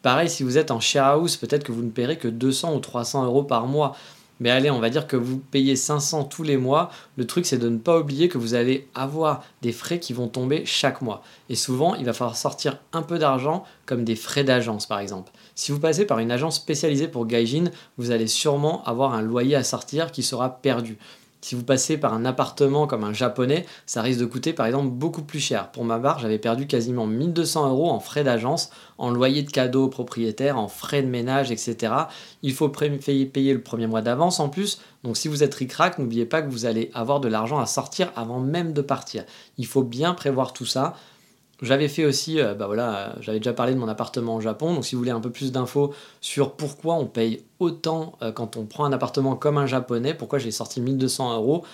Pareil, 0.00 0.30
si 0.30 0.44
vous 0.44 0.56
êtes 0.56 0.70
en 0.70 0.80
share 0.80 1.04
house, 1.04 1.36
peut-être 1.36 1.62
que 1.62 1.72
vous 1.72 1.82
ne 1.82 1.90
paierez 1.90 2.16
que 2.16 2.28
200 2.28 2.74
ou 2.74 2.78
300 2.78 3.26
euros 3.26 3.42
par 3.42 3.66
mois. 3.66 3.94
Mais 4.40 4.50
allez, 4.50 4.70
on 4.70 4.78
va 4.78 4.90
dire 4.90 5.06
que 5.06 5.16
vous 5.16 5.38
payez 5.38 5.76
500 5.76 6.24
tous 6.24 6.42
les 6.42 6.56
mois. 6.56 6.90
Le 7.16 7.26
truc, 7.26 7.46
c'est 7.46 7.58
de 7.58 7.68
ne 7.68 7.78
pas 7.78 7.98
oublier 7.98 8.28
que 8.28 8.38
vous 8.38 8.54
allez 8.54 8.88
avoir 8.94 9.44
des 9.62 9.72
frais 9.72 9.98
qui 9.98 10.12
vont 10.12 10.28
tomber 10.28 10.64
chaque 10.64 11.02
mois. 11.02 11.22
Et 11.48 11.56
souvent, 11.56 11.94
il 11.94 12.04
va 12.04 12.12
falloir 12.12 12.36
sortir 12.36 12.78
un 12.92 13.02
peu 13.02 13.18
d'argent, 13.18 13.64
comme 13.86 14.04
des 14.04 14.16
frais 14.16 14.44
d'agence 14.44 14.86
par 14.86 15.00
exemple. 15.00 15.32
Si 15.54 15.72
vous 15.72 15.80
passez 15.80 16.06
par 16.06 16.20
une 16.20 16.30
agence 16.30 16.56
spécialisée 16.56 17.08
pour 17.08 17.26
Gaijin, 17.26 17.70
vous 17.96 18.10
allez 18.10 18.28
sûrement 18.28 18.84
avoir 18.84 19.14
un 19.14 19.22
loyer 19.22 19.56
à 19.56 19.64
sortir 19.64 20.12
qui 20.12 20.22
sera 20.22 20.50
perdu. 20.50 20.98
Si 21.40 21.54
vous 21.54 21.62
passez 21.62 21.96
par 21.98 22.14
un 22.14 22.24
appartement 22.24 22.88
comme 22.88 23.04
un 23.04 23.12
japonais, 23.12 23.64
ça 23.86 24.02
risque 24.02 24.18
de 24.20 24.26
coûter 24.26 24.52
par 24.52 24.66
exemple 24.66 24.88
beaucoup 24.88 25.22
plus 25.22 25.38
cher. 25.38 25.70
Pour 25.70 25.84
ma 25.84 25.98
part, 25.98 26.18
j'avais 26.18 26.38
perdu 26.38 26.66
quasiment 26.66 27.06
1200 27.06 27.68
euros 27.68 27.90
en 27.90 28.00
frais 28.00 28.24
d'agence, 28.24 28.70
en 28.98 29.10
loyer 29.10 29.42
de 29.42 29.50
cadeaux 29.50 29.84
aux 29.84 29.88
propriétaires, 29.88 30.58
en 30.58 30.66
frais 30.66 31.02
de 31.02 31.08
ménage, 31.08 31.52
etc. 31.52 31.92
Il 32.42 32.54
faut 32.54 32.68
payer 32.68 33.52
le 33.54 33.62
premier 33.62 33.86
mois 33.86 34.02
d'avance 34.02 34.40
en 34.40 34.48
plus. 34.48 34.80
Donc 35.04 35.16
si 35.16 35.28
vous 35.28 35.44
êtes 35.44 35.54
ricrac, 35.54 35.98
n'oubliez 35.98 36.26
pas 36.26 36.42
que 36.42 36.50
vous 36.50 36.66
allez 36.66 36.90
avoir 36.92 37.20
de 37.20 37.28
l'argent 37.28 37.60
à 37.60 37.66
sortir 37.66 38.12
avant 38.16 38.40
même 38.40 38.72
de 38.72 38.82
partir. 38.82 39.24
Il 39.58 39.66
faut 39.66 39.84
bien 39.84 40.14
prévoir 40.14 40.52
tout 40.52 40.66
ça. 40.66 40.94
J'avais 41.60 41.88
fait 41.88 42.04
aussi, 42.04 42.40
euh, 42.40 42.54
bah 42.54 42.66
voilà, 42.66 43.16
j'avais 43.20 43.40
déjà 43.40 43.52
parlé 43.52 43.74
de 43.74 43.78
mon 43.78 43.88
appartement 43.88 44.36
au 44.36 44.40
Japon, 44.40 44.74
donc 44.74 44.84
si 44.84 44.94
vous 44.94 45.00
voulez 45.00 45.10
un 45.10 45.20
peu 45.20 45.30
plus 45.30 45.50
d'infos 45.50 45.92
sur 46.20 46.52
pourquoi 46.52 46.94
on 46.94 47.06
paye 47.06 47.42
autant 47.58 48.16
euh, 48.22 48.30
quand 48.30 48.56
on 48.56 48.64
prend 48.64 48.84
un 48.84 48.92
appartement 48.92 49.34
comme 49.34 49.58
un 49.58 49.66
japonais, 49.66 50.14
pourquoi 50.14 50.38
j'ai 50.38 50.52
sorti 50.52 50.80
1200 50.80 51.34
euros, 51.34 51.64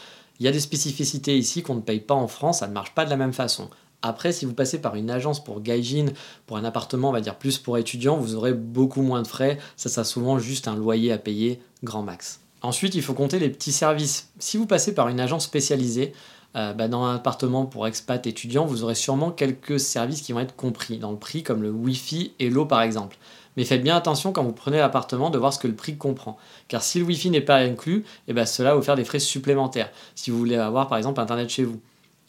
il 0.41 0.47
y 0.47 0.49
a 0.49 0.53
des 0.53 0.61
spécificités 0.61 1.37
ici 1.37 1.63
qu'on 1.63 1.75
ne 1.75 1.81
paye 1.81 2.01
pas 2.01 2.15
en 2.15 2.29
France, 2.29 2.61
ça 2.61 2.67
ne 2.67 2.73
marche 2.73 2.95
pas 2.95 3.05
de 3.05 3.11
la 3.11 3.17
même 3.17 3.35
façon. 3.35 3.69
Après, 4.01 4.33
si 4.33 4.47
vous 4.47 4.55
passez 4.55 4.81
par 4.81 4.97
une 4.97 5.11
agence 5.11 5.43
pour 5.43 5.61
gaijin, 5.61 6.07
pour 6.47 6.57
un 6.57 6.65
appartement, 6.65 7.11
on 7.11 7.13
va 7.13 7.21
dire 7.21 7.37
plus 7.37 7.59
pour 7.59 7.79
étudiants, 7.79 8.17
vous 8.17 8.35
aurez 8.35 8.53
beaucoup 8.53 9.03
moins 9.03 9.23
de 9.23 9.27
frais, 9.27 9.59
ça 9.77 9.89
sera 9.89 10.05
souvent 10.05 10.39
juste 10.39 10.67
un 10.67 10.77
loyer 10.77 11.13
à 11.13 11.19
payer 11.19 11.61
grand 11.83 12.03
max. 12.03 12.41
Ensuite, 12.63 12.95
il 12.95 13.03
faut 13.03 13.15
compter 13.15 13.39
les 13.39 13.51
petits 13.51 13.73
services. 13.73 14.31
Si 14.39 14.57
vous 14.57 14.67
passez 14.67 14.95
par 14.95 15.09
une 15.09 15.21
agence 15.21 15.45
spécialisée, 15.45 16.13
euh, 16.57 16.73
bah, 16.73 16.89
dans 16.89 17.05
un 17.05 17.17
appartement 17.17 17.67
pour 17.67 17.87
expat 17.87 18.27
étudiants, 18.27 18.65
vous 18.65 18.85
aurez 18.85 18.95
sûrement 18.95 19.31
quelques 19.31 19.81
services 19.81 20.23
qui 20.23 20.33
vont 20.33 20.41
être 20.41 20.57
compris 20.57 20.99
dans 20.99 21.11
le 21.11 21.19
prix, 21.19 21.43
comme 21.43 21.63
le 21.63 21.71
Wi-Fi 21.71 22.33
et 22.39 22.51
l'eau 22.51 22.67
par 22.67 22.83
exemple. 22.83 23.17
Mais 23.57 23.65
faites 23.65 23.83
bien 23.83 23.97
attention 23.97 24.33
quand 24.33 24.43
vous 24.43 24.53
prenez 24.53 24.79
l'appartement 24.79 25.31
de 25.31 25.39
voir 25.39 25.53
ce 25.53 25.59
que 25.59 25.69
le 25.69 25.75
prix 25.75 25.97
comprend. 25.97 26.37
Car 26.69 26.83
si 26.83 26.99
le 26.99 27.05
Wi-Fi 27.05 27.31
n'est 27.31 27.41
pas 27.41 27.59
inclus, 27.59 28.05
eh 28.29 28.33
ben, 28.33 28.47
cela 28.47 28.71
va 28.71 28.77
vous 28.77 28.83
faire 28.83 28.97
des 28.97 29.05
frais 29.05 29.21
supplémentaires, 29.21 29.91
si 30.15 30.31
vous 30.31 30.39
voulez 30.39 30.57
avoir 30.57 30.89
par 30.89 30.99
exemple 30.99 31.21
Internet 31.21 31.49
chez 31.51 31.65
vous. 31.65 31.81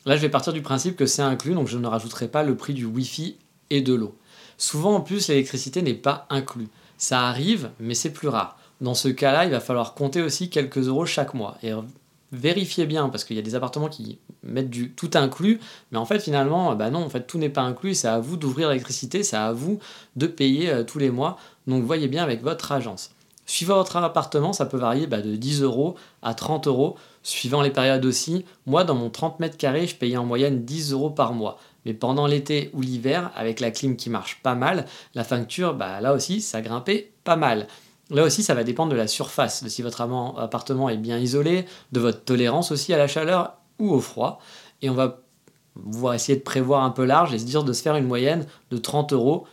Là, 0.06 0.16
je 0.16 0.22
vais 0.22 0.30
partir 0.30 0.54
du 0.54 0.62
principe 0.62 0.96
que 0.96 1.08
c'est 1.08 1.24
inclus, 1.24 1.56
donc 1.56 1.68
je 1.68 1.80
ne 1.80 1.88
rajouterai 1.88 2.28
pas 2.28 2.44
le 2.44 2.56
prix 2.56 2.74
du 2.74 2.86
Wi-Fi 2.86 3.38
et 3.72 3.82
de 3.82 3.94
l'eau. 3.94 4.16
Souvent 4.58 4.96
en 4.96 5.02
plus, 5.02 5.28
l'électricité 5.28 5.82
n'est 5.82 5.96
pas 5.96 6.28
inclus. 6.30 6.68
Ça 6.98 7.28
arrive, 7.28 7.72
mais 7.80 7.96
c'est 7.96 8.14
plus 8.14 8.28
rare. 8.28 8.58
Dans 8.82 8.94
ce 8.94 9.08
cas-là, 9.08 9.46
il 9.46 9.52
va 9.52 9.60
falloir 9.60 9.96
compter 9.96 10.22
aussi 10.22 10.50
quelques 10.50 10.88
euros 10.88 11.06
chaque 11.06 11.34
mois. 11.34 11.58
Et 11.64 11.72
vérifiez 12.32 12.86
bien, 12.86 13.10
parce 13.10 13.24
qu'il 13.24 13.36
y 13.36 13.40
a 13.40 13.44
des 13.44 13.56
appartements 13.56 13.90
qui 13.90 14.20
mettent 14.44 14.70
du 14.70 14.92
tout 14.92 15.12
inclus, 15.14 15.60
mais 15.92 15.98
en 15.98 16.06
fait 16.06 16.20
finalement, 16.20 16.76
bah 16.76 16.90
non, 16.90 17.04
en 17.04 17.10
fait 17.10 17.28
tout 17.28 17.38
n'est 17.38 17.50
pas 17.50 17.62
inclus, 17.62 17.96
c'est 17.96 18.08
à 18.08 18.20
vous 18.20 18.38
d'ouvrir 18.38 18.70
l'électricité, 18.70 19.24
c'est 19.24 19.38
à 19.38 19.52
vous 19.52 19.80
de 20.16 20.28
payer 20.28 20.70
euh, 20.70 20.84
tous 20.84 21.00
les 21.00 21.10
mois, 21.10 21.38
donc 21.68 21.84
voyez 21.84 22.08
bien 22.08 22.24
avec 22.24 22.42
votre 22.42 22.72
agence. 22.72 23.12
Suivant 23.48 23.76
votre 23.76 23.96
appartement, 23.98 24.54
ça 24.54 24.66
peut 24.66 24.78
varier 24.78 25.06
bah, 25.06 25.22
de 25.22 25.36
10 25.36 25.62
euros 25.62 25.96
à 26.24 26.34
30 26.34 26.68
euros, 26.68 26.96
suivant 27.22 27.62
les 27.62 27.70
périodes 27.70 28.06
aussi. 28.06 28.44
Moi, 28.66 28.84
dans 28.84 28.96
mon 28.96 29.12
30 29.12 29.40
mètres 29.40 29.58
carrés, 29.58 29.86
je 29.86 29.96
payais 29.96 30.18
en 30.18 30.26
moyenne 30.26 30.66
10 30.66 30.94
euros 30.94 31.12
par 31.12 31.34
mois. 31.34 31.60
Mais 31.86 31.94
pendant 31.94 32.26
l'été 32.26 32.72
ou 32.74 32.82
l'hiver, 32.82 33.32
avec 33.36 33.60
la 33.60 33.70
clim 33.70 33.96
qui 33.98 34.10
marche 34.10 34.40
pas 34.42 34.56
mal, 34.56 34.86
la 35.14 35.24
facture, 35.24 35.76
bah, 35.76 36.02
là 36.02 36.14
aussi, 36.14 36.42
ça 36.42 36.62
grimpait 36.62 37.12
pas 37.24 37.36
mal. 37.36 37.68
Là 38.12 38.24
aussi, 38.24 38.44
ça 38.44 38.54
va 38.54 38.64
dépendre 38.64 38.92
de 38.92 38.98
la 38.98 39.08
surface, 39.08 39.64
de 39.64 39.70
si 39.70 39.82
votre 39.82 40.02
appartement 40.02 40.90
est 40.90 40.98
bien 40.98 41.18
isolé, 41.18 41.66
de 41.92 42.00
votre 42.00 42.24
tolérance 42.24 42.72
aussi 42.72 42.94
à 42.94 42.98
la 42.98 43.08
chaleur 43.08 43.56
ou 43.80 43.92
au 43.92 44.00
froid. 44.00 44.40
Et 44.82 44.90
on 44.90 44.94
va 44.94 45.22
pouvoir 45.74 46.14
essayer 46.14 46.38
de 46.38 46.44
prévoir 46.44 46.84
un 46.84 46.92
peu 46.92 47.04
large 47.04 47.34
et 47.34 47.40
se 47.40 47.46
dire 47.46 47.64
de 47.64 47.74
se 47.74 47.82
faire 47.82 47.96
une 47.96 48.06
moyenne 48.06 48.46
de 48.70 48.78
30 48.78 49.14
euros. 49.14 49.48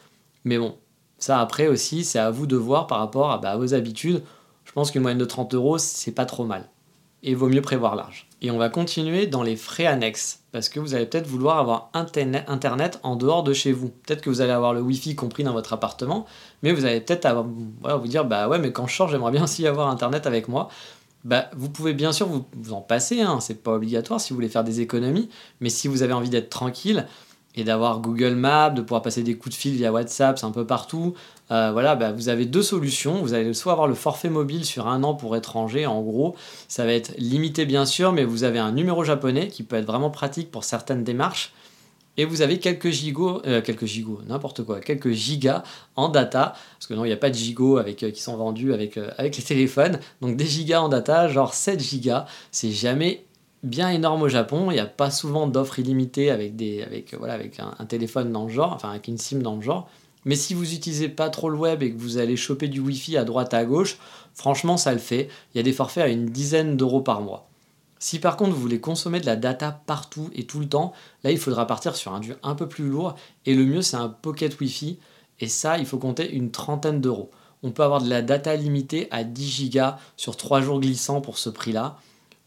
Mais 0.45 0.59
bon, 0.59 0.77
ça 1.19 1.41
après 1.41 1.67
aussi, 1.67 2.05
c'est 2.05 2.19
à 2.19 2.31
vous 2.31 2.47
de 2.47 2.57
voir 2.57 2.87
par 2.87 2.99
rapport 2.99 3.41
bah, 3.41 3.53
à, 3.53 3.57
vos 3.57 3.75
habitudes. 3.75 4.23
Je 4.65 4.73
pense 4.73 4.91
qu'une 4.91 5.03
moyenne 5.03 5.19
de 5.19 5.25
30 5.25 5.55
euros, 5.55 5.79
c'est 5.79 6.13
pas 6.13 6.27
trop 6.27 6.45
mal. 6.45 6.69
Et 7.23 7.35
vaut 7.35 7.49
mieux 7.49 7.63
prévoir 7.63 7.95
large. 7.95 8.27
Et 8.41 8.51
on 8.51 8.59
va 8.59 8.69
continuer 8.69 9.27
dans 9.27 9.45
les 9.45 9.55
frais 9.55 9.87
annexes, 9.87 10.41
parce 10.51 10.69
que 10.69 10.81
vous 10.81 10.95
allez 10.95 11.07
peut-être 11.07 11.29
vouloir 11.29 11.59
avoir 11.59 11.91
Internet 11.95 12.99
en 13.05 13.15
dehors 13.15 13.45
de 13.45 13.53
chez 13.53 13.71
vous. 13.71 13.89
Peut-être 13.89 14.21
que 14.21 14.31
vous 14.31 14.41
allez 14.41 14.51
avoir 14.51 14.75
le 14.75 14.81
Wi-Fi 14.81 15.15
compris 15.15 15.45
dans 15.45 15.53
votre 15.53 15.73
appartement, 15.73 16.27
mais 16.63 16.73
vous 16.73 16.85
allez 16.85 17.01
peut-être 17.01 17.45
vous 17.45 18.09
dire, 18.09 18.25
bah 18.25 18.49
ouais, 18.49 18.59
mais 18.59 18.73
quand 18.73 18.89
je 18.89 18.97
sors, 18.97 19.09
j'aimerais 19.09 19.31
bien 19.31 19.45
aussi 19.45 19.67
avoir 19.67 19.89
Internet 19.89 20.27
avec 20.27 20.49
moi. 20.49 20.69
Bah, 21.25 21.49
vous 21.55 21.69
pouvez 21.69 21.95
bien 21.95 22.13
sûr 22.13 22.27
vous, 22.27 22.73
en 22.73 22.81
passer, 22.81 23.21
hein, 23.21 23.39
c'est 23.41 23.63
pas 23.63 23.75
obligatoire 23.75 24.21
si 24.21 24.31
vous 24.31 24.37
voulez 24.37 24.49
faire 24.49 24.65
des 24.65 24.81
économies, 24.81 25.29
mais 25.61 25.69
si 25.69 25.87
vous 25.87 26.03
avez 26.03 26.13
envie 26.13 26.31
d'être 26.31 26.51
tranquille, 26.51 27.07
et 27.55 27.65
d'avoir 27.65 28.01
Google 28.01 28.35
Maps, 28.35 28.71
de 28.71 28.81
pouvoir 28.81 29.03
passer 29.03 29.23
des 29.23 29.37
coups 29.37 29.55
de 29.55 29.61
fil 29.61 29.75
via 29.75 29.93
WhatsApp, 29.93 30.39
c'est 30.39 30.47
un 30.47 30.53
peu 30.53 30.67
partout. 30.67 31.15
Euh, 31.51 31.71
voilà, 31.73 31.97
bah, 31.97 32.13
vous 32.13 32.29
avez 32.29 32.47
deux 32.47 32.63
solutions. 32.63 33.21
Vous 33.21 33.35
allez 33.35 33.53
soit 33.53 33.73
avoir 33.73 33.89
le 33.89 33.95
forfait 33.95 34.31
mobile 34.31 34.65
sur 34.65 34.89
un 34.89 35.03
an 35.03 35.15
pour 35.15 35.37
étrangers, 35.37 35.87
en 35.87 36.01
gros, 36.01 36.35
ça 36.69 36.85
va 36.85 36.93
être 36.93 37.13
limité 37.19 37.67
bien 37.67 37.85
sûr, 37.85 38.13
mais 38.13 38.25
vous 38.25 38.45
avez 38.45 38.59
un 38.59 38.73
numéro 38.73 39.05
japonais 39.05 39.49
qui 39.49 39.63
peut 39.63 39.77
être 39.77 39.87
vraiment 39.87 40.11
pratique 40.11 40.51
pour 40.51 40.65
certaines 40.65 41.05
démarches. 41.05 41.53
Et 42.19 42.27
vous 42.27 42.43
avez 42.43 42.59
quelques 42.59 42.91
gigots, 42.91 43.41
euh, 43.47 43.63
quelques 43.63 43.87
gigots, 43.87 44.21
n'importe 44.27 44.65
quoi, 44.65 44.81
quelques 44.81 45.13
gigas 45.13 45.63
en 45.97 46.11
data, 46.11 46.55
parce 46.75 46.87
que 46.87 46.93
non, 46.93 47.07
il 47.07 47.09
n'y 47.09 47.15
a 47.15 47.19
pas 47.19 47.31
de 47.31 47.35
gigots 47.35 47.79
avec, 47.79 48.03
euh, 48.03 48.11
qui 48.11 48.21
sont 48.21 48.37
vendus 48.37 48.75
avec, 48.75 48.99
avec 49.17 49.37
les 49.37 49.43
téléphones, 49.43 49.99
donc 50.21 50.37
des 50.37 50.47
gigas 50.47 50.83
en 50.83 50.91
data, 50.91 51.29
genre 51.29 51.55
7 51.55 51.81
gigas, 51.81 52.27
c'est 52.51 52.71
jamais 52.71 53.25
bien 53.63 53.91
énorme 53.91 54.23
au 54.23 54.29
Japon. 54.29 54.71
Il 54.71 54.75
n'y 54.75 54.81
a 54.81 54.87
pas 54.87 55.11
souvent 55.11 55.47
d'offres 55.47 55.79
illimitées 55.79 56.31
avec, 56.31 56.57
des, 56.57 56.83
avec, 56.83 57.15
voilà, 57.15 57.35
avec 57.35 57.61
un, 57.61 57.85
téléphone 57.87 58.33
dans 58.33 58.45
le 58.45 58.51
genre, 58.51 58.73
enfin 58.73 58.91
avec 58.91 59.09
une 59.09 59.19
SIM 59.19 59.39
dans 59.39 59.57
le 59.57 59.63
genre. 59.63 59.89
Mais 60.25 60.37
si 60.37 60.55
vous 60.55 60.65
n'utilisez 60.65 61.09
pas 61.09 61.31
trop 61.31 61.51
le 61.51 61.59
web 61.59 61.83
et 61.83 61.93
que 61.93 61.99
vous 61.99 62.19
allez 62.19 62.37
choper 62.37 62.69
du 62.69 62.81
Wi-Fi 62.81 63.17
à 63.17 63.25
droite 63.25 63.55
à 63.55 63.65
gauche, 63.65 63.99
franchement 64.35 64.77
ça 64.77 64.93
le 64.93 64.99
fait. 64.99 65.29
Il 65.53 65.59
y 65.59 65.61
a 65.61 65.65
des 65.65 65.73
forfaits 65.73 66.05
à 66.05 66.09
une 66.09 66.27
dizaine 66.27 66.77
d'euros 66.77 67.01
par 67.01 67.21
mois. 67.21 67.49
Si 67.99 68.19
par 68.19 68.37
contre 68.37 68.53
vous 68.53 68.61
voulez 68.61 68.81
consommer 68.81 69.21
de 69.21 69.27
la 69.27 69.37
data 69.37 69.81
partout 69.87 70.29
et 70.35 70.45
tout 70.45 70.61
le 70.61 70.69
temps, 70.69 70.93
là 71.25 71.31
il 71.31 71.39
faudra 71.39 71.67
partir 71.67 71.95
sur 71.97 72.13
un 72.13 72.21
dur 72.21 72.37
un 72.43 72.55
peu 72.55 72.69
plus 72.69 72.89
lourd 72.89 73.15
et 73.47 73.55
le 73.55 73.65
mieux 73.65 73.83
c'est 73.83 73.97
un 73.97 74.09
pocket 74.09 74.59
Wi-Fi 74.61 74.99
et 75.41 75.49
ça 75.49 75.79
il 75.79 75.87
faut 75.87 75.99
compter 75.99 76.33
une 76.33 76.51
trentaine 76.51 77.01
d'euros. 77.01 77.31
On 77.65 77.71
peut 77.71 77.85
avoir 77.85 78.03
de 78.03 78.11
la 78.11 78.23
data 78.23 78.57
limitée 78.57 79.07
à 79.13 79.23
10 79.23 79.49
gigas 79.49 79.99
sur 80.17 80.37
3 80.37 80.63
jours 80.63 80.81
glissants 80.81 81.21
pour 81.21 81.39
ce 81.39 81.49
prix-là. 81.49 81.97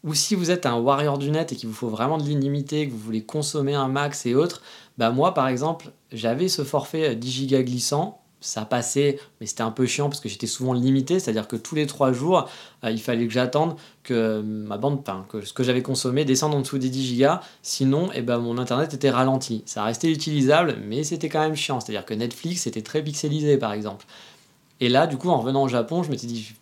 Ou 0.06 0.14
si 0.14 0.36
vous 0.36 0.52
êtes 0.52 0.66
un 0.66 0.76
warrior 0.76 1.18
du 1.18 1.30
net 1.32 1.52
et 1.52 1.56
qu'il 1.56 1.68
vous 1.68 1.74
faut 1.74 1.88
vraiment 1.88 2.16
de 2.16 2.22
l'illimité, 2.22 2.86
que 2.86 2.92
vous 2.92 2.98
voulez 2.98 3.24
consommer 3.24 3.74
un 3.74 3.88
max 3.88 4.24
et 4.24 4.36
autres, 4.36 4.62
bah 4.98 5.10
moi 5.10 5.34
par 5.34 5.48
exemple, 5.48 5.90
j'avais 6.12 6.48
ce 6.48 6.62
forfait 6.62 7.16
10 7.16 7.48
Go 7.48 7.62
glissant, 7.62 8.20
ça 8.40 8.64
passait, 8.64 9.18
mais 9.40 9.46
c'était 9.46 9.62
un 9.62 9.72
peu 9.72 9.84
chiant 9.84 10.08
parce 10.08 10.20
que 10.20 10.28
j'étais 10.28 10.46
souvent 10.46 10.74
limité, 10.74 11.18
c'est-à-dire 11.18 11.48
que 11.48 11.56
tous 11.56 11.74
les 11.74 11.88
3 11.88 12.12
jours, 12.12 12.48
euh, 12.84 12.90
il 12.92 13.00
fallait 13.00 13.26
que 13.26 13.32
j'attende 13.32 13.74
que 14.04 14.40
ma 14.42 14.78
bande, 14.78 15.00
enfin, 15.00 15.26
que 15.28 15.44
ce 15.44 15.52
que 15.52 15.64
j'avais 15.64 15.82
consommé 15.82 16.24
descende 16.24 16.54
en 16.54 16.60
dessous 16.60 16.78
des 16.78 16.88
10 16.88 17.18
Go, 17.18 17.30
sinon 17.62 18.10
eh 18.14 18.22
ben, 18.22 18.38
mon 18.38 18.58
internet 18.58 18.94
était 18.94 19.10
ralenti. 19.10 19.64
Ça 19.66 19.82
restait 19.82 20.12
utilisable, 20.12 20.76
mais 20.86 21.02
c'était 21.02 21.28
quand 21.28 21.40
même 21.40 21.56
chiant, 21.56 21.80
c'est-à-dire 21.80 22.04
que 22.04 22.14
Netflix 22.14 22.68
était 22.68 22.82
très 22.82 23.02
pixelisé 23.02 23.56
par 23.58 23.72
exemple. 23.72 24.06
Et 24.78 24.88
là, 24.88 25.08
du 25.08 25.16
coup, 25.16 25.30
en 25.30 25.38
revenant 25.38 25.64
au 25.64 25.68
Japon, 25.68 26.04
je 26.04 26.10
m'étais 26.10 26.28
dit, 26.28 26.54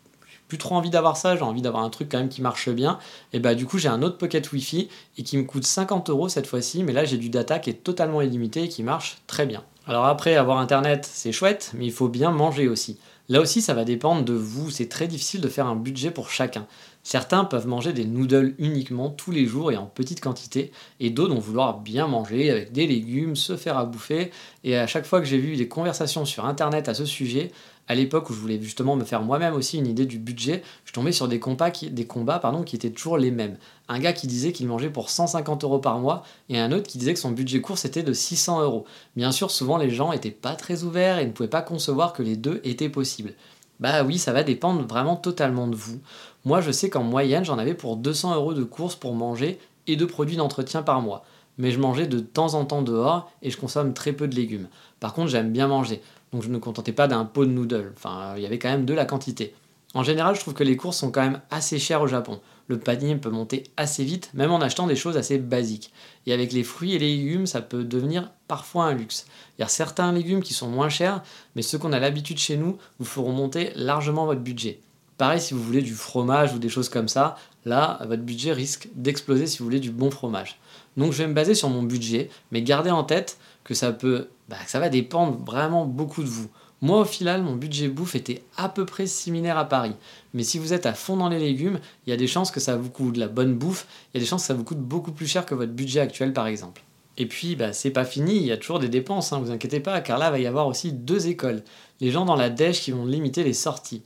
trop 0.58 0.74
envie 0.74 0.90
d'avoir 0.90 1.16
ça, 1.16 1.36
j'ai 1.36 1.42
envie 1.42 1.62
d'avoir 1.62 1.84
un 1.84 1.90
truc 1.90 2.08
quand 2.10 2.18
même 2.18 2.28
qui 2.28 2.42
marche 2.42 2.68
bien. 2.68 2.98
Et 3.32 3.38
bah 3.38 3.54
du 3.54 3.66
coup 3.66 3.78
j'ai 3.78 3.88
un 3.88 4.02
autre 4.02 4.18
pocket 4.18 4.52
Wi-Fi 4.52 4.88
et 5.18 5.22
qui 5.22 5.36
me 5.36 5.44
coûte 5.44 5.64
50 5.64 6.10
euros 6.10 6.28
cette 6.28 6.46
fois-ci, 6.46 6.82
mais 6.82 6.92
là 6.92 7.04
j'ai 7.04 7.18
du 7.18 7.28
data 7.28 7.58
qui 7.58 7.70
est 7.70 7.84
totalement 7.84 8.22
illimité 8.22 8.64
et 8.64 8.68
qui 8.68 8.82
marche 8.82 9.18
très 9.26 9.46
bien. 9.46 9.62
Alors 9.86 10.06
après 10.06 10.36
avoir 10.36 10.58
internet 10.58 11.08
c'est 11.10 11.32
chouette, 11.32 11.72
mais 11.74 11.86
il 11.86 11.92
faut 11.92 12.08
bien 12.08 12.30
manger 12.30 12.68
aussi. 12.68 12.98
Là 13.28 13.40
aussi 13.40 13.62
ça 13.62 13.74
va 13.74 13.84
dépendre 13.84 14.24
de 14.24 14.34
vous, 14.34 14.70
c'est 14.70 14.88
très 14.88 15.06
difficile 15.06 15.40
de 15.40 15.48
faire 15.48 15.66
un 15.66 15.76
budget 15.76 16.10
pour 16.10 16.30
chacun. 16.30 16.66
Certains 17.06 17.44
peuvent 17.44 17.66
manger 17.66 17.92
des 17.92 18.06
noodles 18.06 18.54
uniquement 18.58 19.10
tous 19.10 19.30
les 19.30 19.44
jours 19.44 19.70
et 19.70 19.76
en 19.76 19.84
petite 19.84 20.22
quantité, 20.22 20.72
et 21.00 21.10
d'autres 21.10 21.34
vont 21.34 21.40
vouloir 21.40 21.80
bien 21.80 22.06
manger 22.06 22.50
avec 22.50 22.72
des 22.72 22.86
légumes, 22.86 23.36
se 23.36 23.56
faire 23.56 23.76
à 23.76 23.84
bouffer. 23.84 24.30
Et 24.64 24.78
à 24.78 24.86
chaque 24.86 25.04
fois 25.04 25.20
que 25.20 25.26
j'ai 25.26 25.36
vu 25.36 25.54
des 25.56 25.68
conversations 25.68 26.24
sur 26.24 26.46
internet 26.46 26.88
à 26.88 26.94
ce 26.94 27.04
sujet, 27.04 27.52
à 27.88 27.94
l'époque 27.94 28.30
où 28.30 28.32
je 28.32 28.40
voulais 28.40 28.60
justement 28.60 28.96
me 28.96 29.04
faire 29.04 29.22
moi-même 29.22 29.54
aussi 29.54 29.78
une 29.78 29.86
idée 29.86 30.06
du 30.06 30.18
budget, 30.18 30.62
je 30.84 30.92
tombais 30.92 31.12
sur 31.12 31.28
des 31.28 31.38
combats 31.38 31.70
qui, 31.70 31.92
qui 31.94 32.76
étaient 32.76 32.90
toujours 32.90 33.18
les 33.18 33.30
mêmes. 33.30 33.56
Un 33.88 33.98
gars 33.98 34.12
qui 34.12 34.26
disait 34.26 34.52
qu'il 34.52 34.66
mangeait 34.66 34.90
pour 34.90 35.10
150 35.10 35.64
euros 35.64 35.78
par 35.78 35.98
mois 35.98 36.22
et 36.48 36.58
un 36.58 36.72
autre 36.72 36.86
qui 36.86 36.98
disait 36.98 37.14
que 37.14 37.20
son 37.20 37.30
budget 37.30 37.60
course 37.60 37.84
était 37.84 38.02
de 38.02 38.12
600 38.12 38.62
euros. 38.62 38.86
Bien 39.16 39.32
sûr, 39.32 39.50
souvent 39.50 39.76
les 39.76 39.90
gens 39.90 40.12
n'étaient 40.12 40.30
pas 40.30 40.54
très 40.54 40.82
ouverts 40.82 41.18
et 41.18 41.26
ne 41.26 41.32
pouvaient 41.32 41.48
pas 41.48 41.62
concevoir 41.62 42.12
que 42.12 42.22
les 42.22 42.36
deux 42.36 42.60
étaient 42.64 42.88
possibles. 42.88 43.34
Bah 43.80 44.04
oui, 44.04 44.18
ça 44.18 44.32
va 44.32 44.44
dépendre 44.44 44.86
vraiment 44.86 45.16
totalement 45.16 45.66
de 45.66 45.76
vous. 45.76 46.00
Moi, 46.44 46.60
je 46.60 46.70
sais 46.70 46.90
qu'en 46.90 47.02
moyenne, 47.02 47.44
j'en 47.44 47.58
avais 47.58 47.74
pour 47.74 47.96
200 47.96 48.34
euros 48.34 48.54
de 48.54 48.64
courses 48.64 48.96
pour 48.96 49.14
manger 49.14 49.58
et 49.86 49.96
de 49.96 50.04
produits 50.04 50.36
d'entretien 50.36 50.82
par 50.82 51.02
mois. 51.02 51.24
Mais 51.58 51.70
je 51.70 51.78
mangeais 51.78 52.06
de 52.06 52.20
temps 52.20 52.54
en 52.54 52.64
temps 52.64 52.82
dehors 52.82 53.30
et 53.42 53.50
je 53.50 53.56
consomme 53.56 53.94
très 53.94 54.12
peu 54.12 54.28
de 54.28 54.34
légumes. 54.34 54.68
Par 55.00 55.12
contre, 55.12 55.28
j'aime 55.28 55.52
bien 55.52 55.68
manger. 55.68 56.02
Donc 56.34 56.42
je 56.42 56.48
ne 56.48 56.54
me 56.54 56.58
contentais 56.58 56.92
pas 56.92 57.06
d'un 57.06 57.24
pot 57.24 57.46
de 57.46 57.52
noodles. 57.52 57.92
Enfin, 57.94 58.34
il 58.36 58.42
y 58.42 58.46
avait 58.46 58.58
quand 58.58 58.68
même 58.68 58.84
de 58.84 58.92
la 58.92 59.04
quantité. 59.04 59.54
En 59.94 60.02
général, 60.02 60.34
je 60.34 60.40
trouve 60.40 60.54
que 60.54 60.64
les 60.64 60.76
courses 60.76 60.96
sont 60.96 61.12
quand 61.12 61.22
même 61.22 61.40
assez 61.48 61.78
chères 61.78 62.02
au 62.02 62.08
Japon. 62.08 62.40
Le 62.66 62.76
panier 62.76 63.14
peut 63.14 63.30
monter 63.30 63.62
assez 63.76 64.02
vite, 64.02 64.30
même 64.34 64.50
en 64.50 64.60
achetant 64.60 64.88
des 64.88 64.96
choses 64.96 65.16
assez 65.16 65.38
basiques. 65.38 65.92
Et 66.26 66.32
avec 66.32 66.52
les 66.52 66.64
fruits 66.64 66.94
et 66.94 66.98
les 66.98 67.16
légumes, 67.16 67.46
ça 67.46 67.62
peut 67.62 67.84
devenir 67.84 68.32
parfois 68.48 68.86
un 68.86 68.94
luxe. 68.94 69.26
Il 69.56 69.62
y 69.62 69.64
a 69.64 69.68
certains 69.68 70.10
légumes 70.10 70.42
qui 70.42 70.54
sont 70.54 70.66
moins 70.66 70.88
chers, 70.88 71.22
mais 71.54 71.62
ceux 71.62 71.78
qu'on 71.78 71.92
a 71.92 72.00
l'habitude 72.00 72.38
chez 72.38 72.56
nous 72.56 72.78
vous 72.98 73.04
feront 73.04 73.32
monter 73.32 73.70
largement 73.76 74.26
votre 74.26 74.40
budget. 74.40 74.80
Pareil 75.18 75.40
si 75.40 75.54
vous 75.54 75.62
voulez 75.62 75.82
du 75.82 75.94
fromage 75.94 76.52
ou 76.52 76.58
des 76.58 76.68
choses 76.68 76.88
comme 76.88 77.06
ça, 77.06 77.36
là, 77.64 78.00
votre 78.08 78.22
budget 78.22 78.52
risque 78.52 78.88
d'exploser 78.96 79.46
si 79.46 79.58
vous 79.58 79.64
voulez 79.66 79.78
du 79.78 79.92
bon 79.92 80.10
fromage. 80.10 80.58
Donc 80.96 81.12
je 81.12 81.18
vais 81.18 81.28
me 81.28 81.34
baser 81.34 81.54
sur 81.54 81.68
mon 81.68 81.84
budget, 81.84 82.28
mais 82.50 82.62
gardez 82.62 82.90
en 82.90 83.04
tête 83.04 83.38
que 83.64 83.74
ça 83.74 83.92
peut, 83.92 84.28
bah, 84.48 84.56
ça 84.66 84.78
va 84.78 84.88
dépendre 84.88 85.38
vraiment 85.44 85.86
beaucoup 85.86 86.22
de 86.22 86.28
vous. 86.28 86.48
Moi, 86.82 87.00
au 87.00 87.04
final, 87.04 87.42
mon 87.42 87.56
budget 87.56 87.88
bouffe 87.88 88.14
était 88.14 88.42
à 88.56 88.68
peu 88.68 88.84
près 88.84 89.06
similaire 89.06 89.56
à 89.56 89.64
Paris. 89.64 89.94
Mais 90.34 90.42
si 90.42 90.58
vous 90.58 90.74
êtes 90.74 90.84
à 90.84 90.92
fond 90.92 91.16
dans 91.16 91.30
les 91.30 91.38
légumes, 91.38 91.80
il 92.06 92.10
y 92.10 92.12
a 92.12 92.16
des 92.16 92.26
chances 92.26 92.50
que 92.50 92.60
ça 92.60 92.76
vous 92.76 92.90
coûte 92.90 93.14
de 93.14 93.20
la 93.20 93.28
bonne 93.28 93.54
bouffe, 93.54 93.86
il 94.12 94.18
y 94.18 94.20
a 94.20 94.20
des 94.20 94.26
chances 94.26 94.42
que 94.42 94.48
ça 94.48 94.54
vous 94.54 94.64
coûte 94.64 94.80
beaucoup 94.80 95.12
plus 95.12 95.26
cher 95.26 95.46
que 95.46 95.54
votre 95.54 95.72
budget 95.72 96.00
actuel, 96.00 96.34
par 96.34 96.46
exemple. 96.46 96.82
Et 97.16 97.26
puis, 97.26 97.56
bah, 97.56 97.72
c'est 97.72 97.90
pas 97.90 98.04
fini, 98.04 98.36
il 98.36 98.44
y 98.44 98.52
a 98.52 98.56
toujours 98.56 98.80
des 98.80 98.88
dépenses, 98.88 99.32
hein, 99.32 99.38
vous 99.38 99.50
inquiétez 99.50 99.80
pas, 99.80 100.00
car 100.02 100.18
là, 100.18 100.28
il 100.28 100.32
va 100.32 100.38
y 100.40 100.46
avoir 100.46 100.66
aussi 100.66 100.92
deux 100.92 101.28
écoles. 101.28 101.62
Les 102.00 102.10
gens 102.10 102.26
dans 102.26 102.36
la 102.36 102.50
dèche 102.50 102.82
qui 102.82 102.90
vont 102.90 103.06
limiter 103.06 103.44
les 103.44 103.52
sorties 103.52 104.02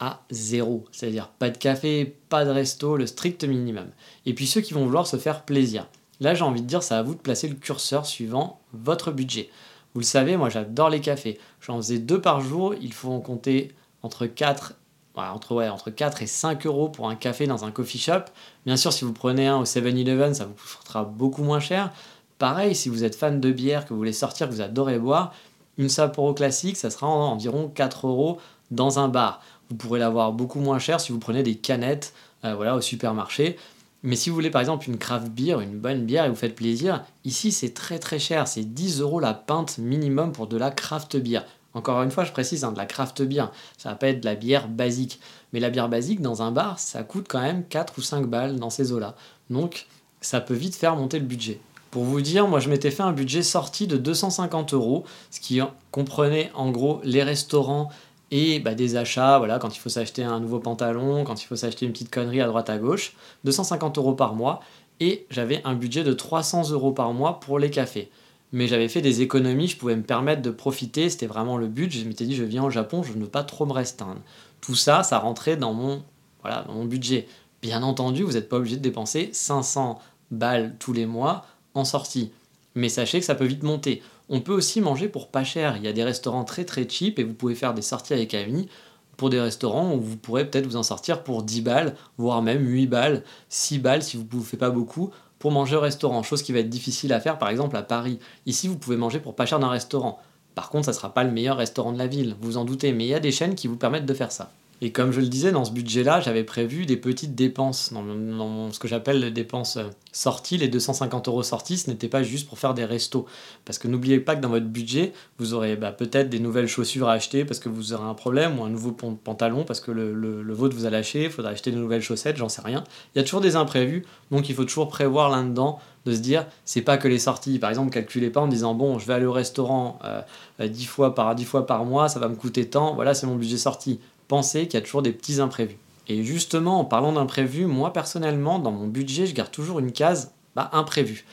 à 0.00 0.22
zéro, 0.30 0.84
c'est-à-dire 0.92 1.28
pas 1.28 1.50
de 1.50 1.58
café, 1.58 2.16
pas 2.28 2.44
de 2.44 2.50
resto, 2.50 2.96
le 2.96 3.06
strict 3.06 3.44
minimum. 3.44 3.88
Et 4.26 4.34
puis 4.34 4.46
ceux 4.46 4.62
qui 4.62 4.74
vont 4.74 4.84
vouloir 4.84 5.06
se 5.06 5.16
faire 5.16 5.44
plaisir. 5.44 5.86
Là, 6.20 6.34
j'ai 6.34 6.44
envie 6.44 6.62
de 6.62 6.66
dire, 6.66 6.82
c'est 6.82 6.94
à 6.94 7.02
vous 7.02 7.14
de 7.14 7.20
placer 7.20 7.48
le 7.48 7.54
curseur 7.54 8.06
suivant 8.06 8.60
votre 8.72 9.10
budget. 9.10 9.50
Vous 9.94 10.00
le 10.00 10.06
savez, 10.06 10.36
moi 10.36 10.48
j'adore 10.50 10.90
les 10.90 11.00
cafés. 11.00 11.38
J'en 11.60 11.76
faisais 11.78 11.98
deux 11.98 12.20
par 12.20 12.40
jour, 12.40 12.74
il 12.80 12.92
faut 12.92 13.10
en 13.10 13.20
compter 13.20 13.74
entre 14.02 14.26
4, 14.26 14.74
entre, 15.16 15.54
ouais, 15.54 15.68
entre 15.68 15.90
4 15.90 16.22
et 16.22 16.26
5 16.26 16.64
euros 16.66 16.88
pour 16.88 17.08
un 17.08 17.16
café 17.16 17.46
dans 17.46 17.64
un 17.64 17.70
coffee 17.70 17.98
shop. 17.98 18.24
Bien 18.66 18.76
sûr, 18.76 18.92
si 18.92 19.04
vous 19.04 19.12
prenez 19.12 19.48
un 19.48 19.56
au 19.56 19.64
7-Eleven, 19.64 20.34
ça 20.34 20.44
vous 20.44 20.54
coûtera 20.54 21.04
beaucoup 21.04 21.42
moins 21.42 21.60
cher. 21.60 21.90
Pareil, 22.38 22.74
si 22.74 22.88
vous 22.88 23.04
êtes 23.04 23.16
fan 23.16 23.40
de 23.40 23.50
bière, 23.50 23.84
que 23.84 23.90
vous 23.90 23.98
voulez 23.98 24.12
sortir, 24.12 24.48
que 24.48 24.54
vous 24.54 24.60
adorez 24.60 24.98
boire, 24.98 25.34
une 25.76 25.88
Sapporo 25.88 26.34
classique, 26.34 26.76
ça 26.76 26.90
sera 26.90 27.06
environ 27.06 27.68
4 27.68 28.06
euros 28.06 28.38
dans 28.70 28.98
un 28.98 29.08
bar. 29.08 29.42
Vous 29.68 29.76
pourrez 29.76 29.98
l'avoir 29.98 30.32
beaucoup 30.32 30.60
moins 30.60 30.78
cher 30.78 31.00
si 31.00 31.12
vous 31.12 31.18
prenez 31.18 31.42
des 31.42 31.56
canettes 31.56 32.12
euh, 32.44 32.54
voilà, 32.54 32.76
au 32.76 32.80
supermarché. 32.80 33.56
Mais 34.02 34.16
si 34.16 34.30
vous 34.30 34.34
voulez 34.34 34.50
par 34.50 34.60
exemple 34.60 34.88
une 34.88 34.98
craft 34.98 35.28
beer, 35.28 35.60
une 35.60 35.78
bonne 35.78 36.04
bière 36.06 36.24
et 36.24 36.28
vous 36.28 36.34
faites 36.34 36.54
plaisir, 36.54 37.04
ici 37.24 37.52
c'est 37.52 37.74
très 37.74 37.98
très 37.98 38.18
cher, 38.18 38.48
c'est 38.48 38.64
10 38.64 39.00
euros 39.00 39.20
la 39.20 39.34
pinte 39.34 39.78
minimum 39.78 40.32
pour 40.32 40.46
de 40.46 40.56
la 40.56 40.70
craft 40.70 41.16
beer. 41.16 41.42
Encore 41.72 42.02
une 42.02 42.10
fois, 42.10 42.24
je 42.24 42.32
précise, 42.32 42.64
hein, 42.64 42.72
de 42.72 42.78
la 42.78 42.86
craft 42.86 43.22
beer, 43.22 43.52
ça 43.78 43.90
va 43.90 43.94
pas 43.94 44.08
être 44.08 44.20
de 44.20 44.24
la 44.24 44.34
bière 44.34 44.66
basique. 44.66 45.20
Mais 45.52 45.60
la 45.60 45.70
bière 45.70 45.88
basique 45.88 46.20
dans 46.20 46.42
un 46.42 46.50
bar, 46.50 46.78
ça 46.80 47.04
coûte 47.04 47.26
quand 47.28 47.40
même 47.40 47.64
4 47.64 47.94
ou 47.98 48.02
5 48.02 48.26
balles 48.26 48.56
dans 48.58 48.70
ces 48.70 48.92
eaux-là. 48.92 49.14
Donc 49.50 49.86
ça 50.20 50.40
peut 50.40 50.54
vite 50.54 50.74
faire 50.74 50.96
monter 50.96 51.18
le 51.18 51.26
budget. 51.26 51.60
Pour 51.90 52.04
vous 52.04 52.20
dire, 52.20 52.46
moi 52.46 52.60
je 52.60 52.68
m'étais 52.68 52.90
fait 52.90 53.02
un 53.02 53.12
budget 53.12 53.42
sorti 53.42 53.86
de 53.86 53.96
250 53.96 54.74
euros, 54.74 55.04
ce 55.30 55.40
qui 55.40 55.60
comprenait 55.90 56.50
en 56.54 56.70
gros 56.70 57.00
les 57.04 57.22
restaurants, 57.22 57.90
et 58.30 58.60
bah, 58.60 58.74
des 58.74 58.96
achats, 58.96 59.38
voilà, 59.38 59.58
quand 59.58 59.74
il 59.74 59.80
faut 59.80 59.88
s'acheter 59.88 60.22
un 60.22 60.40
nouveau 60.40 60.60
pantalon, 60.60 61.24
quand 61.24 61.42
il 61.42 61.46
faut 61.46 61.56
s'acheter 61.56 61.86
une 61.86 61.92
petite 61.92 62.10
connerie 62.10 62.40
à 62.40 62.46
droite 62.46 62.70
à 62.70 62.78
gauche, 62.78 63.14
250 63.44 63.98
euros 63.98 64.14
par 64.14 64.34
mois, 64.34 64.60
et 65.00 65.26
j'avais 65.30 65.62
un 65.64 65.74
budget 65.74 66.04
de 66.04 66.12
300 66.12 66.70
euros 66.70 66.92
par 66.92 67.12
mois 67.12 67.40
pour 67.40 67.58
les 67.58 67.70
cafés. 67.70 68.10
mais 68.52 68.66
j'avais 68.66 68.88
fait 68.88 69.00
des 69.00 69.22
économies, 69.22 69.68
je 69.68 69.76
pouvais 69.76 69.96
me 69.96 70.02
permettre 70.02 70.42
de 70.42 70.50
profiter, 70.50 71.08
c'était 71.08 71.26
vraiment 71.26 71.56
le 71.56 71.68
but. 71.68 71.92
Je 71.92 72.04
m'étais 72.04 72.24
dit, 72.24 72.34
je 72.34 72.42
viens 72.42 72.64
au 72.64 72.70
Japon, 72.70 73.02
je 73.02 73.12
ne 73.12 73.20
veux 73.22 73.28
pas 73.28 73.44
trop 73.44 73.64
me 73.64 73.72
restreindre. 73.72 74.20
Tout 74.60 74.74
ça, 74.74 75.04
ça 75.04 75.18
rentrait 75.18 75.56
dans 75.56 75.72
mon, 75.72 76.02
dans 76.44 76.74
mon 76.74 76.84
budget. 76.84 77.28
Bien 77.62 77.82
entendu, 77.82 78.24
vous 78.24 78.32
n'êtes 78.32 78.48
pas 78.48 78.56
obligé 78.56 78.76
de 78.76 78.82
dépenser 78.82 79.30
500 79.32 80.00
balles 80.30 80.74
tous 80.80 80.92
les 80.92 81.06
mois 81.06 81.46
en 81.74 81.84
sortie. 81.84 82.32
Mais 82.74 82.88
sachez 82.88 83.20
que 83.20 83.24
ça 83.24 83.34
peut 83.34 83.44
vite 83.44 83.62
monter. 83.62 84.02
On 84.32 84.40
peut 84.40 84.52
aussi 84.52 84.80
manger 84.80 85.08
pour 85.08 85.28
pas 85.28 85.42
cher. 85.42 85.76
Il 85.76 85.82
y 85.82 85.88
a 85.88 85.92
des 85.92 86.04
restaurants 86.04 86.44
très 86.44 86.64
très 86.64 86.88
cheap 86.88 87.18
et 87.18 87.24
vous 87.24 87.34
pouvez 87.34 87.56
faire 87.56 87.74
des 87.74 87.82
sorties 87.82 88.14
avec 88.14 88.32
amis 88.32 88.68
pour 89.16 89.28
des 89.28 89.40
restaurants 89.40 89.92
où 89.92 90.00
vous 90.00 90.16
pourrez 90.16 90.48
peut-être 90.48 90.66
vous 90.66 90.76
en 90.76 90.84
sortir 90.84 91.24
pour 91.24 91.42
10 91.42 91.62
balles, 91.62 91.96
voire 92.16 92.40
même 92.40 92.64
8 92.64 92.86
balles, 92.86 93.24
6 93.48 93.80
balles 93.80 94.02
si 94.02 94.16
vous 94.16 94.24
ne 94.32 94.42
faites 94.42 94.60
pas 94.60 94.70
beaucoup 94.70 95.10
pour 95.40 95.50
manger 95.50 95.74
au 95.76 95.80
restaurant, 95.80 96.22
chose 96.22 96.42
qui 96.42 96.52
va 96.52 96.60
être 96.60 96.68
difficile 96.68 97.12
à 97.12 97.20
faire 97.20 97.38
par 97.38 97.48
exemple 97.48 97.76
à 97.76 97.82
Paris. 97.82 98.18
Ici, 98.46 98.68
vous 98.68 98.78
pouvez 98.78 98.96
manger 98.96 99.18
pour 99.18 99.34
pas 99.34 99.46
cher 99.46 99.58
d'un 99.58 99.68
restaurant. 99.68 100.20
Par 100.54 100.70
contre, 100.70 100.84
ça 100.84 100.92
ne 100.92 100.96
sera 100.96 101.12
pas 101.12 101.24
le 101.24 101.32
meilleur 101.32 101.56
restaurant 101.56 101.92
de 101.92 101.98
la 101.98 102.06
ville, 102.06 102.36
vous 102.40 102.56
en 102.56 102.64
doutez, 102.64 102.92
mais 102.92 103.04
il 103.04 103.08
y 103.08 103.14
a 103.14 103.20
des 103.20 103.32
chaînes 103.32 103.54
qui 103.54 103.66
vous 103.66 103.76
permettent 103.76 104.06
de 104.06 104.14
faire 104.14 104.32
ça. 104.32 104.52
Et 104.82 104.92
comme 104.92 105.12
je 105.12 105.20
le 105.20 105.26
disais, 105.26 105.52
dans 105.52 105.64
ce 105.64 105.72
budget-là, 105.72 106.20
j'avais 106.20 106.44
prévu 106.44 106.86
des 106.86 106.96
petites 106.96 107.34
dépenses. 107.34 107.92
Dans, 107.92 108.72
ce 108.72 108.78
que 108.78 108.88
j'appelle 108.88 109.20
les 109.20 109.30
dépenses 109.30 109.76
euh, 109.76 109.84
sorties, 110.12 110.56
les 110.56 110.68
250 110.68 111.28
euros 111.28 111.42
sorties, 111.42 111.76
ce 111.76 111.90
n'était 111.90 112.08
pas 112.08 112.22
juste 112.22 112.48
pour 112.48 112.58
faire 112.58 112.72
des 112.72 112.86
restos. 112.86 113.26
Parce 113.66 113.78
que 113.78 113.88
n'oubliez 113.88 114.20
pas 114.20 114.36
que 114.36 114.40
dans 114.40 114.48
votre 114.48 114.66
budget, 114.66 115.12
vous 115.38 115.52
aurez 115.52 115.76
bah, 115.76 115.92
peut-être 115.92 116.30
des 116.30 116.40
nouvelles 116.40 116.66
chaussures 116.66 117.08
à 117.08 117.12
acheter 117.12 117.44
parce 117.44 117.60
que 117.60 117.68
vous 117.68 117.92
aurez 117.92 118.08
un 118.08 118.14
problème, 118.14 118.58
ou 118.58 118.64
un 118.64 118.70
nouveau 118.70 118.92
pantalon 118.92 119.64
parce 119.64 119.80
que 119.80 119.90
le, 119.90 120.54
vôtre 120.54 120.74
vous 120.74 120.86
a 120.86 120.90
lâché, 120.90 121.24
il 121.24 121.30
faudra 121.30 121.50
acheter 121.50 121.72
de 121.72 121.76
nouvelles 121.76 122.02
chaussettes, 122.02 122.36
j'en 122.36 122.48
sais 122.48 122.62
rien. 122.62 122.82
Il 123.14 123.18
y 123.18 123.20
a 123.20 123.24
toujours 123.24 123.42
des 123.42 123.56
imprévus, 123.56 124.04
donc 124.30 124.48
il 124.48 124.54
faut 124.54 124.64
toujours 124.64 124.88
prévoir 124.88 125.28
là-dedans 125.28 125.78
de 126.06 126.14
se 126.14 126.20
dire 126.20 126.46
c'est 126.64 126.80
pas 126.80 126.96
que 126.96 127.08
les 127.08 127.18
sorties 127.18 127.58
par 127.58 127.68
exemple 127.68 127.90
calculez 127.90 128.30
pas 128.30 128.40
en 128.40 128.48
disant 128.48 128.72
bon 128.74 128.98
je 128.98 129.06
vais 129.06 129.12
aller 129.12 129.26
au 129.26 129.32
restaurant 129.32 129.98
euh, 130.04 130.22
10 130.66 130.86
fois 130.86 131.14
par 131.14 131.34
10 131.34 131.44
fois 131.44 131.66
par 131.66 131.84
mois 131.84 132.08
ça 132.08 132.18
va 132.18 132.28
me 132.28 132.36
coûter 132.36 132.70
tant 132.70 132.94
voilà 132.94 133.12
c'est 133.12 133.26
mon 133.26 133.36
budget 133.36 133.58
sorti 133.58 134.00
pensez 134.30 134.68
qu'il 134.68 134.74
y 134.74 134.82
a 134.82 134.86
toujours 134.86 135.02
des 135.02 135.10
petits 135.10 135.40
imprévus. 135.40 135.76
Et 136.06 136.22
justement, 136.22 136.78
en 136.78 136.84
parlant 136.84 137.12
d'imprévus, 137.12 137.66
moi 137.66 137.92
personnellement, 137.92 138.60
dans 138.60 138.70
mon 138.70 138.86
budget, 138.86 139.26
je 139.26 139.34
garde 139.34 139.50
toujours 139.50 139.80
une 139.80 139.90
case 139.90 140.32
bah, 140.54 140.70
imprévu. 140.72 141.26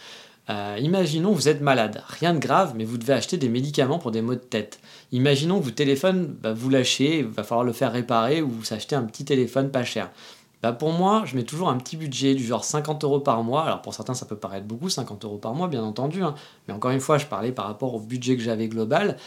Euh, 0.50 0.78
imaginons 0.82 1.32
vous 1.32 1.48
êtes 1.48 1.62
malade, 1.62 2.04
rien 2.08 2.34
de 2.34 2.40
grave, 2.40 2.74
mais 2.76 2.86
vous 2.86 2.98
devez 2.98 3.14
acheter 3.14 3.38
des 3.38 3.50
médicaments 3.50 4.00
pour 4.00 4.10
des 4.10 4.24
maux 4.24 4.34
de 4.34 4.40
tête. 4.40 4.80
Imaginons 5.12 5.60
que 5.60 5.66
votre 5.66 5.76
téléphone, 5.76 6.36
bah, 6.42 6.54
vous 6.54 6.70
lâchez, 6.72 7.22
va 7.22 7.44
falloir 7.44 7.66
le 7.66 7.74
faire 7.74 7.92
réparer 7.92 8.42
ou 8.42 8.50
vous 8.50 8.74
achetez 8.74 8.96
un 8.96 9.04
petit 9.04 9.26
téléphone 9.26 9.70
pas 9.70 9.84
cher. 9.84 10.10
Bah 10.64 10.74
pour 10.74 10.92
moi, 10.92 11.22
je 11.26 11.36
mets 11.36 11.44
toujours 11.44 11.70
un 11.70 11.78
petit 11.78 11.98
budget 11.98 12.34
du 12.34 12.44
genre 12.44 12.66
50 12.66 13.04
euros 13.04 13.20
par 13.20 13.44
mois. 13.44 13.64
Alors 13.64 13.84
pour 13.84 13.94
certains, 13.94 14.16
ça 14.16 14.26
peut 14.26 14.38
paraître 14.38 14.66
beaucoup, 14.66 14.90
50 14.90 15.24
euros 15.24 15.38
par 15.38 15.54
mois, 15.54 15.68
bien 15.68 15.84
entendu. 15.84 16.24
Hein. 16.24 16.34
Mais 16.68 16.74
encore 16.74 16.90
une 16.90 17.00
fois, 17.00 17.20
je 17.20 17.28
parlais 17.28 17.52
par 17.52 17.68
rapport 17.68 17.94
au 17.94 18.00
budget 18.00 18.36
que 18.36 18.42
j'avais 18.42 18.68
global 18.68 19.18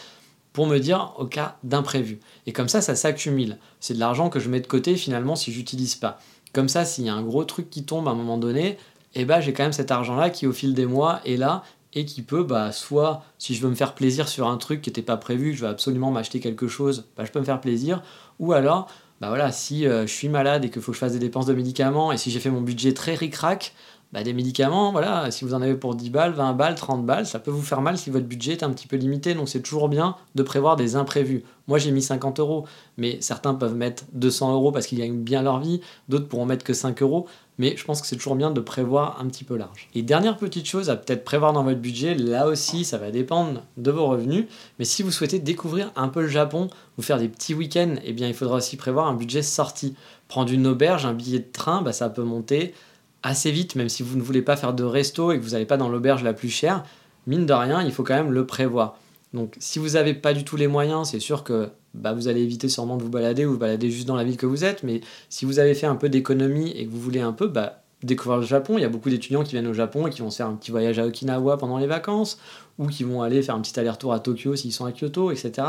pour 0.53 0.67
me 0.67 0.79
dire 0.79 1.15
au 1.19 1.27
cas 1.27 1.57
d'imprévu. 1.63 2.21
Et 2.47 2.53
comme 2.53 2.69
ça, 2.69 2.81
ça 2.81 2.95
s'accumule. 2.95 3.59
C'est 3.79 3.95
de 3.95 4.01
l'argent 4.01 4.31
que 4.31 4.41
je 4.41 4.49
mets 4.49 4.61
de 4.61 4.67
côté 4.67 4.97
finalement 4.97 5.37
si 5.37 5.53
j'utilise 5.53 5.95
pas. 5.95 6.19
Comme 6.53 6.69
ça, 6.69 6.85
s'il 6.85 7.05
y 7.05 7.09
a 7.09 7.15
un 7.15 7.23
gros 7.23 7.45
truc 7.45 7.71
qui 7.71 7.85
tombe 7.85 8.09
à 8.09 8.11
un 8.11 8.15
moment 8.15 8.39
donné, 8.39 8.77
eh 9.15 9.25
ben, 9.25 9.41
j'ai 9.41 9.53
quand 9.53 9.63
même 9.63 9.73
cet 9.73 9.91
argent-là 9.91 10.31
qui 10.31 10.47
au 10.47 10.53
fil 10.53 10.75
des 10.75 10.87
mois 10.87 11.21
est 11.25 11.37
là 11.37 11.63
et 11.93 12.05
qui 12.05 12.23
peut, 12.23 12.45
bah, 12.45 12.73
soit 12.73 13.25
si 13.39 13.55
je 13.55 13.63
veux 13.63 13.71
me 13.71 13.75
faire 13.75 13.95
plaisir 13.95 14.29
sur 14.29 14.49
un 14.49 14.57
truc 14.57 14.83
qui 14.83 14.91
n'était 14.91 15.03
pas 15.03 15.17
prévu, 15.17 15.55
je 15.55 15.63
veux 15.63 15.69
absolument 15.69 16.11
m'acheter 16.11 16.41
quelque 16.41 16.69
chose, 16.69 17.07
bah, 17.17 17.25
je 17.25 17.33
peux 17.33 17.41
me 17.41 17.45
faire 17.45 17.61
plaisir. 17.61 18.03
Ou 18.39 18.53
alors, 18.53 18.89
bah 19.21 19.29
voilà, 19.29 19.53
si 19.53 19.87
euh, 19.87 20.07
je 20.07 20.13
suis 20.13 20.29
malade 20.29 20.65
et 20.65 20.71
qu'il 20.71 20.81
faut 20.81 20.93
que 20.93 20.97
je 20.97 21.01
fasse 21.01 21.13
des 21.13 21.19
dépenses 21.19 21.47
de 21.47 21.55
médicaments 21.55 22.13
et 22.13 22.17
si 22.17 22.31
j'ai 22.31 22.41
fait 22.41 22.51
mon 22.51 22.63
budget 22.63 22.95
très 22.95 23.15
ric-rac, 23.15 23.75
bah, 24.13 24.25
des 24.25 24.33
médicaments, 24.33 24.91
voilà, 24.91 25.31
si 25.31 25.45
vous 25.45 25.55
en 25.55 25.63
avez 25.63 25.75
pour 25.75 25.95
10 25.95 26.11
balles, 26.11 26.33
20 26.33 26.55
balles, 26.55 26.75
30 26.75 27.07
balles, 27.07 27.27
ça 27.27 27.39
peut 27.39 27.53
vous 27.53 27.63
faire 27.63 27.81
mal 27.81 27.97
si 27.97 28.11
votre 28.11 28.27
budget 28.27 28.53
est 28.53 28.63
un 28.65 28.71
petit 28.71 28.89
peu 28.89 28.97
limité. 28.97 29.35
Donc 29.35 29.49
c'est 29.49 29.63
toujours 29.63 29.89
bien 29.89 30.17
de 30.35 30.43
prévoir 30.43 30.75
des 30.77 30.97
imprévus. 30.97 31.45
Moi 31.69 31.79
j'ai 31.79 31.93
mis 31.93 32.03
50 32.03 32.41
euros, 32.41 32.67
mais 32.97 33.19
certains 33.21 33.55
peuvent 33.55 33.77
mettre 33.77 34.05
200 34.15 34.53
euros 34.55 34.73
parce 34.73 34.87
qu'ils 34.87 34.99
gagnent 34.99 35.21
bien 35.21 35.43
leur 35.43 35.61
vie, 35.61 35.81
d'autres 36.09 36.27
pourront 36.27 36.47
mettre 36.47 36.65
que 36.65 36.75
5 36.75 37.01
euros. 37.03 37.27
Mais 37.59 37.77
je 37.77 37.85
pense 37.85 38.01
que 38.01 38.07
c'est 38.07 38.17
toujours 38.17 38.37
bien 38.37 38.51
de 38.51 38.61
prévoir 38.61 39.21
un 39.21 39.27
petit 39.27 39.45
peu 39.45 39.55
large. 39.55 39.89
Et 39.95 40.01
dernière 40.01 40.39
petite 40.39 40.67
chose 40.67 40.89
à 40.89 40.97
peut-être 40.97 41.25
prévoir 41.25 41.53
dans 41.53 41.63
votre 41.63 41.79
budget, 41.79 42.15
là 42.15 42.49
aussi 42.49 42.85
ça 42.85 42.97
va 42.97 43.11
dépendre 43.11 43.63
de 43.77 43.91
vos 43.91 44.07
revenus. 44.07 44.47
Mais 44.79 44.87
si 44.87 45.03
vous 45.03 45.11
souhaitez 45.11 45.39
découvrir 45.39 45.93
un 45.95 46.09
peu 46.09 46.23
le 46.23 46.29
Japon, 46.29 46.69
ou 46.99 47.03
faire 47.03 47.19
des 47.19 47.29
petits 47.29 47.55
week-ends, 47.55 47.95
eh 48.05 48.13
bien 48.13 48.29
il 48.29 48.35
faudra 48.35 48.57
aussi 48.57 48.77
prévoir 48.77 49.07
un 49.07 49.15
budget 49.15 49.43
sorti. 49.43 49.95
Prendre 50.27 50.51
une 50.53 50.67
auberge, 50.67 51.07
un 51.07 51.13
billet 51.13 51.39
de 51.39 51.53
train, 51.53 51.83
bah, 51.83 51.93
ça 51.93 52.09
peut 52.09 52.23
monter 52.23 52.75
assez 53.23 53.51
vite, 53.51 53.75
même 53.75 53.89
si 53.89 54.03
vous 54.03 54.17
ne 54.17 54.23
voulez 54.23 54.43
pas 54.43 54.57
faire 54.57 54.73
de 54.73 54.85
resto 54.85 55.33
et 55.33 55.39
que 55.39 55.45
vous 55.45 55.51
n'allez 55.51 55.67
pas 55.67 55.77
dans 55.77 55.89
l'auberge 55.89 56.23
la 56.23 56.33
plus 56.33 56.49
chère, 56.49 56.85
mine 57.27 57.47
de 57.47 57.53
rien, 57.53 57.83
il 57.83 57.93
faut 57.93 58.03
quand 58.03 58.15
même 58.15 58.33
le 58.33 58.47
prévoir. 58.47 58.97
Donc 59.35 59.55
si 59.59 59.79
vous 59.79 59.91
n'avez 59.91 60.15
pas 60.15 60.33
du 60.33 60.45
tout 60.45 60.57
les 60.57 60.67
moyens, 60.67 61.11
c'est 61.11 61.21
sûr 61.21 61.45
que 61.45 61.69
bah, 61.95 62.13
vous 62.13 62.29
allez 62.29 62.43
éviter 62.43 62.69
sûrement 62.69 62.97
de 62.97 63.03
vous 63.03 63.11
balader 63.11 63.45
ou 63.47 63.53
vous 63.53 63.59
balader 63.59 63.91
juste 63.91 64.07
dans 64.07 64.17
la 64.17 64.25
ville 64.25 64.37
que 64.37 64.47
vous 64.47 64.65
êtes, 64.65 64.83
mais 64.83 65.01
si 65.29 65.45
vous 65.45 65.59
avez 65.59 65.75
fait 65.75 65.87
un 65.87 65.97
peu 65.97 66.09
d'économie 66.09 66.71
et 66.71 66.87
que 66.87 66.91
vous 66.91 67.01
voulez 67.01 67.21
un 67.21 67.33
peu 67.33 67.47
bah, 67.47 67.83
découvrir 68.03 68.41
le 68.41 68.47
Japon, 68.47 68.79
il 68.79 68.83
y 68.83 68.85
a 68.85 68.89
beaucoup 68.89 69.11
d'étudiants 69.11 69.45
qui 69.45 69.53
viennent 69.53 69.67
au 69.67 69.75
Japon 69.75 70.07
et 70.07 70.11
qui 70.11 70.23
vont 70.23 70.31
faire 70.31 70.47
un 70.47 70.55
petit 70.55 70.71
voyage 70.71 70.99
à 70.99 71.07
Okinawa 71.07 71.59
pendant 71.59 71.79
les 71.79 71.87
vacances, 71.87 72.39
ou 72.79 72.87
qui 72.87 73.05
vont 73.05 73.23
aller 73.23 73.43
faire 73.43 73.55
un 73.55 73.61
petit 73.61 73.79
aller-retour 73.79 74.13
à 74.13 74.21
Tokyo 74.21 74.57
s'ils 74.57 74.73
sont 74.73 74.87
à 74.87 74.93
Kyoto, 74.93 75.31
etc. 75.31 75.69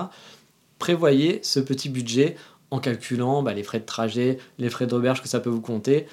Prévoyez 0.80 1.40
ce 1.44 1.60
petit 1.60 1.90
budget 1.90 2.36
en 2.72 2.80
calculant 2.80 3.44
bah, 3.44 3.54
les 3.54 3.64
frais 3.64 3.80
de 3.80 3.86
trajet, 3.86 4.38
les 4.58 4.70
frais 4.70 4.88
d'auberge 4.88 5.22
que 5.22 5.28
ça 5.28 5.40
peut 5.40 5.50
vous 5.50 5.62
compter, 5.62 6.08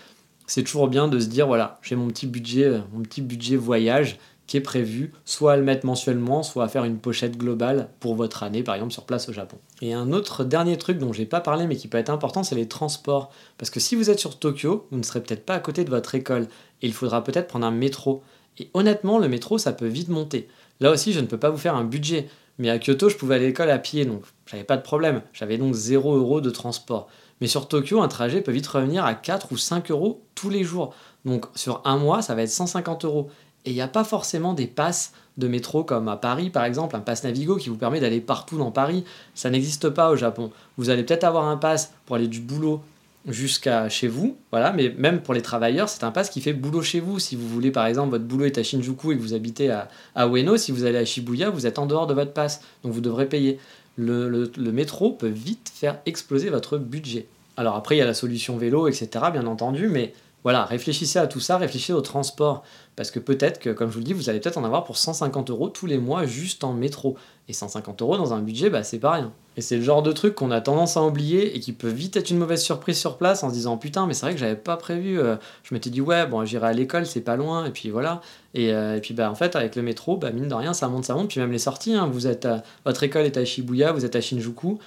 c'est 0.49 0.65
toujours 0.65 0.89
bien 0.89 1.07
de 1.07 1.21
se 1.21 1.27
dire 1.27 1.47
voilà, 1.47 1.79
j'ai 1.83 1.95
mon 1.95 2.09
petit 2.09 2.27
budget, 2.27 2.65
euh, 2.65 2.81
mon 2.93 3.03
petit 3.03 3.23
budget 3.23 3.55
voyage 3.55 4.19
qui 4.49 4.57
est 4.57 4.63
prévu, 4.63 5.13
soit 5.27 5.53
à 5.53 5.57
le 5.59 5.63
mettre 5.63 5.85
mensuellement, 5.85 6.43
soit 6.43 6.65
à 6.65 6.69
faire 6.69 6.85
une 6.85 6.97
pochette 6.97 7.37
globale 7.37 7.91
pour 8.01 8.15
votre 8.15 8.43
année, 8.43 8.63
par 8.63 8.75
exemple 8.75 8.95
sur 8.95 9.05
place 9.05 9.29
au 9.29 9.33
Japon. 9.35 9.59
Et 9.83 9.93
un 9.93 10.11
autre 10.11 10.43
dernier 10.43 10.79
truc 10.79 10.99
dont 10.99 11.13
j'ai 11.13 11.27
pas 11.27 11.41
parlé 11.41 11.67
mais 11.67 11.77
qui 11.77 11.87
peut 11.87 11.99
être 11.99 12.09
important, 12.09 12.43
c'est 12.43 12.55
les 12.55 12.67
transports. 12.67 13.31
Parce 13.59 13.71
que 13.71 13.79
si 13.79 13.95
vous 13.95 14.09
êtes 14.09 14.19
sur 14.19 14.39
Tokyo, 14.39 14.89
vous 14.91 14.99
ne 14.99 15.03
serez 15.03 15.23
peut-être 15.23 15.45
pas 15.45 15.55
à 15.55 15.61
côté 15.61 15.85
de 15.85 15.91
votre 15.91 16.15
école 16.15 16.49
et 16.81 16.87
il 16.87 16.95
faudra 16.95 17.23
peut-être 17.23 17.47
prendre 17.47 17.67
un 17.67 17.71
métro. 17.71 18.23
Et 18.59 18.71
honnêtement, 18.73 19.19
le 19.19 19.29
métro, 19.29 19.59
ça 19.59 19.73
peut 19.73 19.87
vite 19.87 20.09
monter. 20.09 20.49
Là 20.81 20.91
aussi, 20.91 21.13
je 21.13 21.21
ne 21.21 21.27
peux 21.27 21.39
pas 21.39 21.51
vous 21.51 21.59
faire 21.59 21.77
un 21.77 21.85
budget. 21.85 22.29
Mais 22.59 22.71
à 22.71 22.79
Kyoto, 22.79 23.09
je 23.09 23.17
pouvais 23.17 23.37
aller 23.37 23.45
à 23.45 23.49
l'école 23.49 23.71
à 23.71 23.79
pied, 23.79 24.05
donc 24.05 24.23
j'avais 24.47 24.65
pas 24.65 24.77
de 24.77 24.83
problème. 24.83 25.23
J'avais 25.33 25.59
donc 25.59 25.75
0 25.75 26.17
euros 26.17 26.41
de 26.41 26.51
transport. 26.51 27.09
Mais 27.41 27.47
sur 27.47 27.69
Tokyo, 27.69 28.01
un 28.01 28.09
trajet 28.09 28.41
peut 28.41 28.53
vite 28.53 28.67
revenir 28.67 29.05
à 29.05 29.15
4 29.15 29.53
ou 29.53 29.57
5 29.57 29.91
euros 29.91 30.23
tous 30.35 30.51
les 30.51 30.65
jours. 30.65 30.95
Donc 31.25 31.47
sur 31.55 31.83
un 31.85 31.97
mois, 31.97 32.23
ça 32.23 32.35
va 32.35 32.43
être 32.43 32.51
150 32.51 33.05
euros. 33.05 33.31
Et 33.65 33.71
il 33.71 33.75
n'y 33.75 33.81
a 33.81 33.89
pas 33.89 34.05
forcément 34.05 34.55
des 34.55 34.67
passes 34.67 35.13
de 35.37 35.47
métro 35.47 35.85
comme 35.85 36.09
à 36.09 36.17
Paris, 36.17 36.51
par 36.51 36.65
exemple, 36.65 36.97
un 36.97 37.01
pass 37.01 37.25
Navigo 37.25 37.57
qui 37.57 37.69
vous 37.69 37.77
permet 37.77 38.01
d'aller 38.01 38.21
partout 38.21 38.59
dans 38.59 38.71
Paris. 38.71 39.05
Ça 39.35 39.51
n'existe 39.51 39.91
pas 39.91 40.11
au 40.11 40.17
Japon. 40.17 40.51
Vous 40.77 40.91
allez 40.91 41.05
peut-être 41.05 41.25
avoir 41.25 41.47
un 41.47 41.57
pass 41.57 41.93
pour 42.07 42.17
aller 42.17 42.29
du 42.29 42.41
boulot 42.41 42.81
jusqu'à 43.27 43.89
chez 43.89 44.09
vous, 44.09 44.37
voilà, 44.51 44.73
mais 44.73 44.95
même 44.97 45.21
pour 45.21 45.35
les 45.35 45.43
travailleurs, 45.43 45.89
c'est 45.89 46.05
un 46.05 46.11
pass 46.11 46.31
qui 46.31 46.41
fait 46.41 46.53
boulot 46.53 46.83
chez 46.83 47.01
vous. 47.01 47.19
Si 47.19 47.37
vous 47.37 47.47
voulez, 47.49 47.71
par 47.71 47.87
exemple, 47.87 48.11
votre 48.11 48.25
boulot 48.25 48.47
est 48.47 48.59
à 48.59 48.63
Shinjuku 48.63 49.13
et 49.13 49.17
que 49.17 49.23
vous 49.23 49.35
habitez 49.35 49.71
à, 49.71 49.89
à 50.15 50.27
Ueno, 50.27 50.57
si 50.57 50.73
vous 50.73 50.85
allez 50.85 50.99
à 50.99 51.05
Shibuya, 51.05 51.51
vous 51.51 51.67
êtes 51.67 51.79
en 51.79 51.87
dehors 51.87 52.07
de 52.07 52.15
votre 52.15 52.33
pass, 52.33 52.63
donc 52.83 52.93
vous 52.93 53.01
devrez 53.01 53.27
payer 53.27 53.59
le, 53.99 54.73
métro 54.73 55.13
peut 55.13 55.29
vite 55.29 55.71
faire 55.75 55.99
exploser 56.07 56.51
votre 56.51 56.79
budget. 56.79 57.27
Alors 57.57 57.75
après, 57.75 57.97
il 57.97 57.99
y 57.99 58.03
a 58.03 58.07
la 58.07 58.15
solution 58.15 58.57
vélo, 58.57 58.87
etc., 58.87 59.09
bien 59.33 59.47
entendu, 59.47 59.89
mais 59.89 60.15
voilà, 60.45 60.65
réfléchissez 60.65 61.19
à 61.19 61.27
tout 61.27 61.41
ça, 61.41 61.59
réfléchissez 61.59 61.93
au 61.93 62.01
transport. 62.01 62.63
Parce 62.97 63.11
que 63.11 63.19
peut-être 63.19 63.59
que, 63.61 63.71
comme 63.71 63.89
je 63.89 63.95
vous 63.95 64.01
le 64.01 64.05
dis, 64.05 64.13
vous 64.13 64.29
allez 64.29 64.41
peut-être 64.41 64.57
en 64.57 64.65
avoir 64.65 64.85
pour 64.85 64.97
150 64.97 65.51
euros 65.51 65.69
tous 65.69 65.87
les 65.87 65.99
mois 65.99 66.27
juste 66.27 66.65
en 66.65 66.73
métro. 66.73 67.17
Et 67.49 67.53
150 67.53 68.03
euros 68.03 68.17
dans 68.17 68.35
un 68.35 68.41
budget, 68.41 68.71
bah, 68.71 68.83
c'est 68.83 68.99
pas 68.99 69.13
rien. 69.13 69.33
Et 69.57 69.61
c'est 69.61 69.77
le 69.77 69.83
genre 69.83 70.03
de 70.03 70.13
truc 70.13 70.35
qu'on 70.35 70.51
a 70.51 70.61
tendance 70.61 70.97
à 70.97 71.03
oublier 71.03 71.57
et 71.57 71.61
qui 71.61 71.73
peut 71.73 71.89
vite 71.89 72.17
être 72.17 72.31
une 72.31 72.39
mauvaise 72.39 72.63
surprise 72.63 72.99
sur 72.99 73.17
place 73.17 73.43
en 73.43 73.49
se 73.49 73.55
disant 73.55 73.77
putain, 73.77 74.07
mais 74.07 74.15
c'est 74.15 74.27
vrai 74.27 74.35
que 74.35 74.41
j'avais 74.41 74.57
pas 74.57 74.77
prévu. 74.77 75.19
Euh, 75.19 75.37
je 75.65 75.75
m'étais 75.75 75.91
dit 75.91 76.01
ouais, 76.01 76.27
bon, 76.27 76.45
j'irai 76.45 76.69
à 76.69 76.73
l'école, 76.73 77.07
c'est 77.07 77.21
pas 77.21 77.37
loin, 77.37 77.65
et 77.67 77.71
puis 77.71 77.91
voilà. 77.91 78.21
Et, 78.55 78.73
euh, 78.73 79.01
puis 79.01 79.15
bah, 79.15 79.31
en 79.31 79.35
fait, 79.35 79.57
avec 79.57 79.77
le 79.77 79.83
métro, 79.83 80.17
bah, 80.17 80.31
mine 80.31 80.49
de 80.49 80.55
rien, 80.55 80.75
ça 80.75 80.89
monte, 80.89 81.05
ça 81.05 81.15
monte. 81.15 81.29
Puis 81.29 81.41
même 81.41 81.53
les 81.53 81.59
sorties, 81.59 81.95
hein, 81.95 82.09
vous 82.13 82.27
êtes 82.27 82.49
votre 82.85 83.03
école 83.03 83.27
est 83.27 83.37
à 83.37 83.45
Shibuya, 83.45 83.93
vous 83.93 84.05
êtes 84.05 84.17
à 84.17 84.21
Shinjuku 84.21 84.79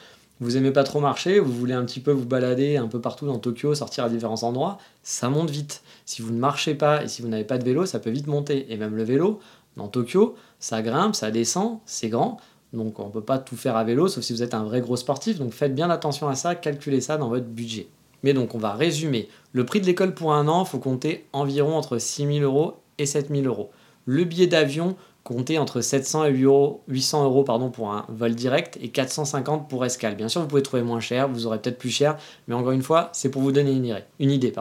vous 0.41 0.57
aimez 0.57 0.71
pas 0.71 0.83
trop 0.83 0.99
marcher, 0.99 1.39
vous 1.39 1.53
voulez 1.53 1.73
un 1.73 1.85
petit 1.85 1.99
peu 1.99 2.11
vous 2.11 2.25
balader 2.25 2.77
un 2.77 2.87
peu 2.87 2.99
partout 2.99 3.27
dans 3.27 3.37
Tokyo, 3.37 3.75
sortir 3.75 4.05
à 4.05 4.09
différents 4.09 4.43
endroits, 4.43 4.79
ça 5.03 5.29
monte 5.29 5.51
vite. 5.51 5.83
Si 6.05 6.21
vous 6.21 6.33
ne 6.33 6.39
marchez 6.39 6.73
pas 6.73 7.03
et 7.03 7.07
si 7.07 7.21
vous 7.21 7.27
n'avez 7.27 7.43
pas 7.43 7.59
de 7.59 7.63
vélo, 7.63 7.85
ça 7.85 7.99
peut 7.99 8.09
vite 8.09 8.27
monter. 8.27 8.71
Et 8.73 8.77
même 8.77 8.95
le 8.95 9.03
vélo, 9.03 9.39
dans 9.77 9.87
Tokyo, 9.87 10.35
ça 10.59 10.81
grimpe, 10.81 11.15
ça 11.15 11.29
descend, 11.29 11.79
c'est 11.85 12.09
grand. 12.09 12.37
Donc 12.73 12.99
on 12.99 13.07
ne 13.07 13.11
peut 13.11 13.21
pas 13.21 13.37
tout 13.37 13.55
faire 13.55 13.75
à 13.75 13.83
vélo, 13.83 14.07
sauf 14.07 14.23
si 14.23 14.33
vous 14.33 14.43
êtes 14.43 14.53
un 14.53 14.63
vrai 14.63 14.81
gros 14.81 14.95
sportif. 14.95 15.37
Donc 15.37 15.53
faites 15.53 15.75
bien 15.75 15.89
attention 15.89 16.27
à 16.27 16.35
ça, 16.35 16.55
calculez 16.55 17.01
ça 17.01 17.17
dans 17.17 17.29
votre 17.29 17.45
budget. 17.45 17.87
Mais 18.23 18.33
donc 18.33 18.55
on 18.55 18.57
va 18.57 18.73
résumer. 18.73 19.29
Le 19.51 19.65
prix 19.65 19.79
de 19.79 19.85
l'école 19.85 20.13
pour 20.15 20.33
un 20.33 20.47
an, 20.47 20.65
faut 20.65 20.79
compter 20.79 21.25
environ 21.33 21.75
entre 21.75 21.97
6 21.97 22.25
000 22.25 22.39
euros 22.39 22.77
et 22.97 23.05
7 23.05 23.29
000 23.29 23.43
euros. 23.43 23.71
Le 24.05 24.23
billet 24.23 24.47
d'avion, 24.47 24.95
comptez 25.23 25.59
entre 25.59 25.81
700 25.81 26.25
et 26.25 26.31
800 26.31 27.23
euros 27.23 27.43
pour 27.43 27.91
un 27.91 28.05
vol 28.09 28.35
direct 28.35 28.77
et 28.81 28.89
450 28.89 29.69
pour 29.69 29.85
escale. 29.85 30.15
Bien 30.15 30.27
sûr, 30.27 30.41
vous 30.41 30.47
pouvez 30.47 30.63
trouver 30.63 30.83
moins 30.83 30.99
cher, 30.99 31.27
vous 31.29 31.45
aurez 31.45 31.59
peut-être 31.59 31.77
plus 31.77 31.89
cher, 31.89 32.17
mais 32.47 32.55
encore 32.55 32.71
une 32.71 32.81
fois, 32.81 33.09
c'est 33.13 33.29
pour 33.29 33.41
vous 33.41 33.51
donner 33.51 33.71
une 34.19 34.31
idée. 34.31 34.53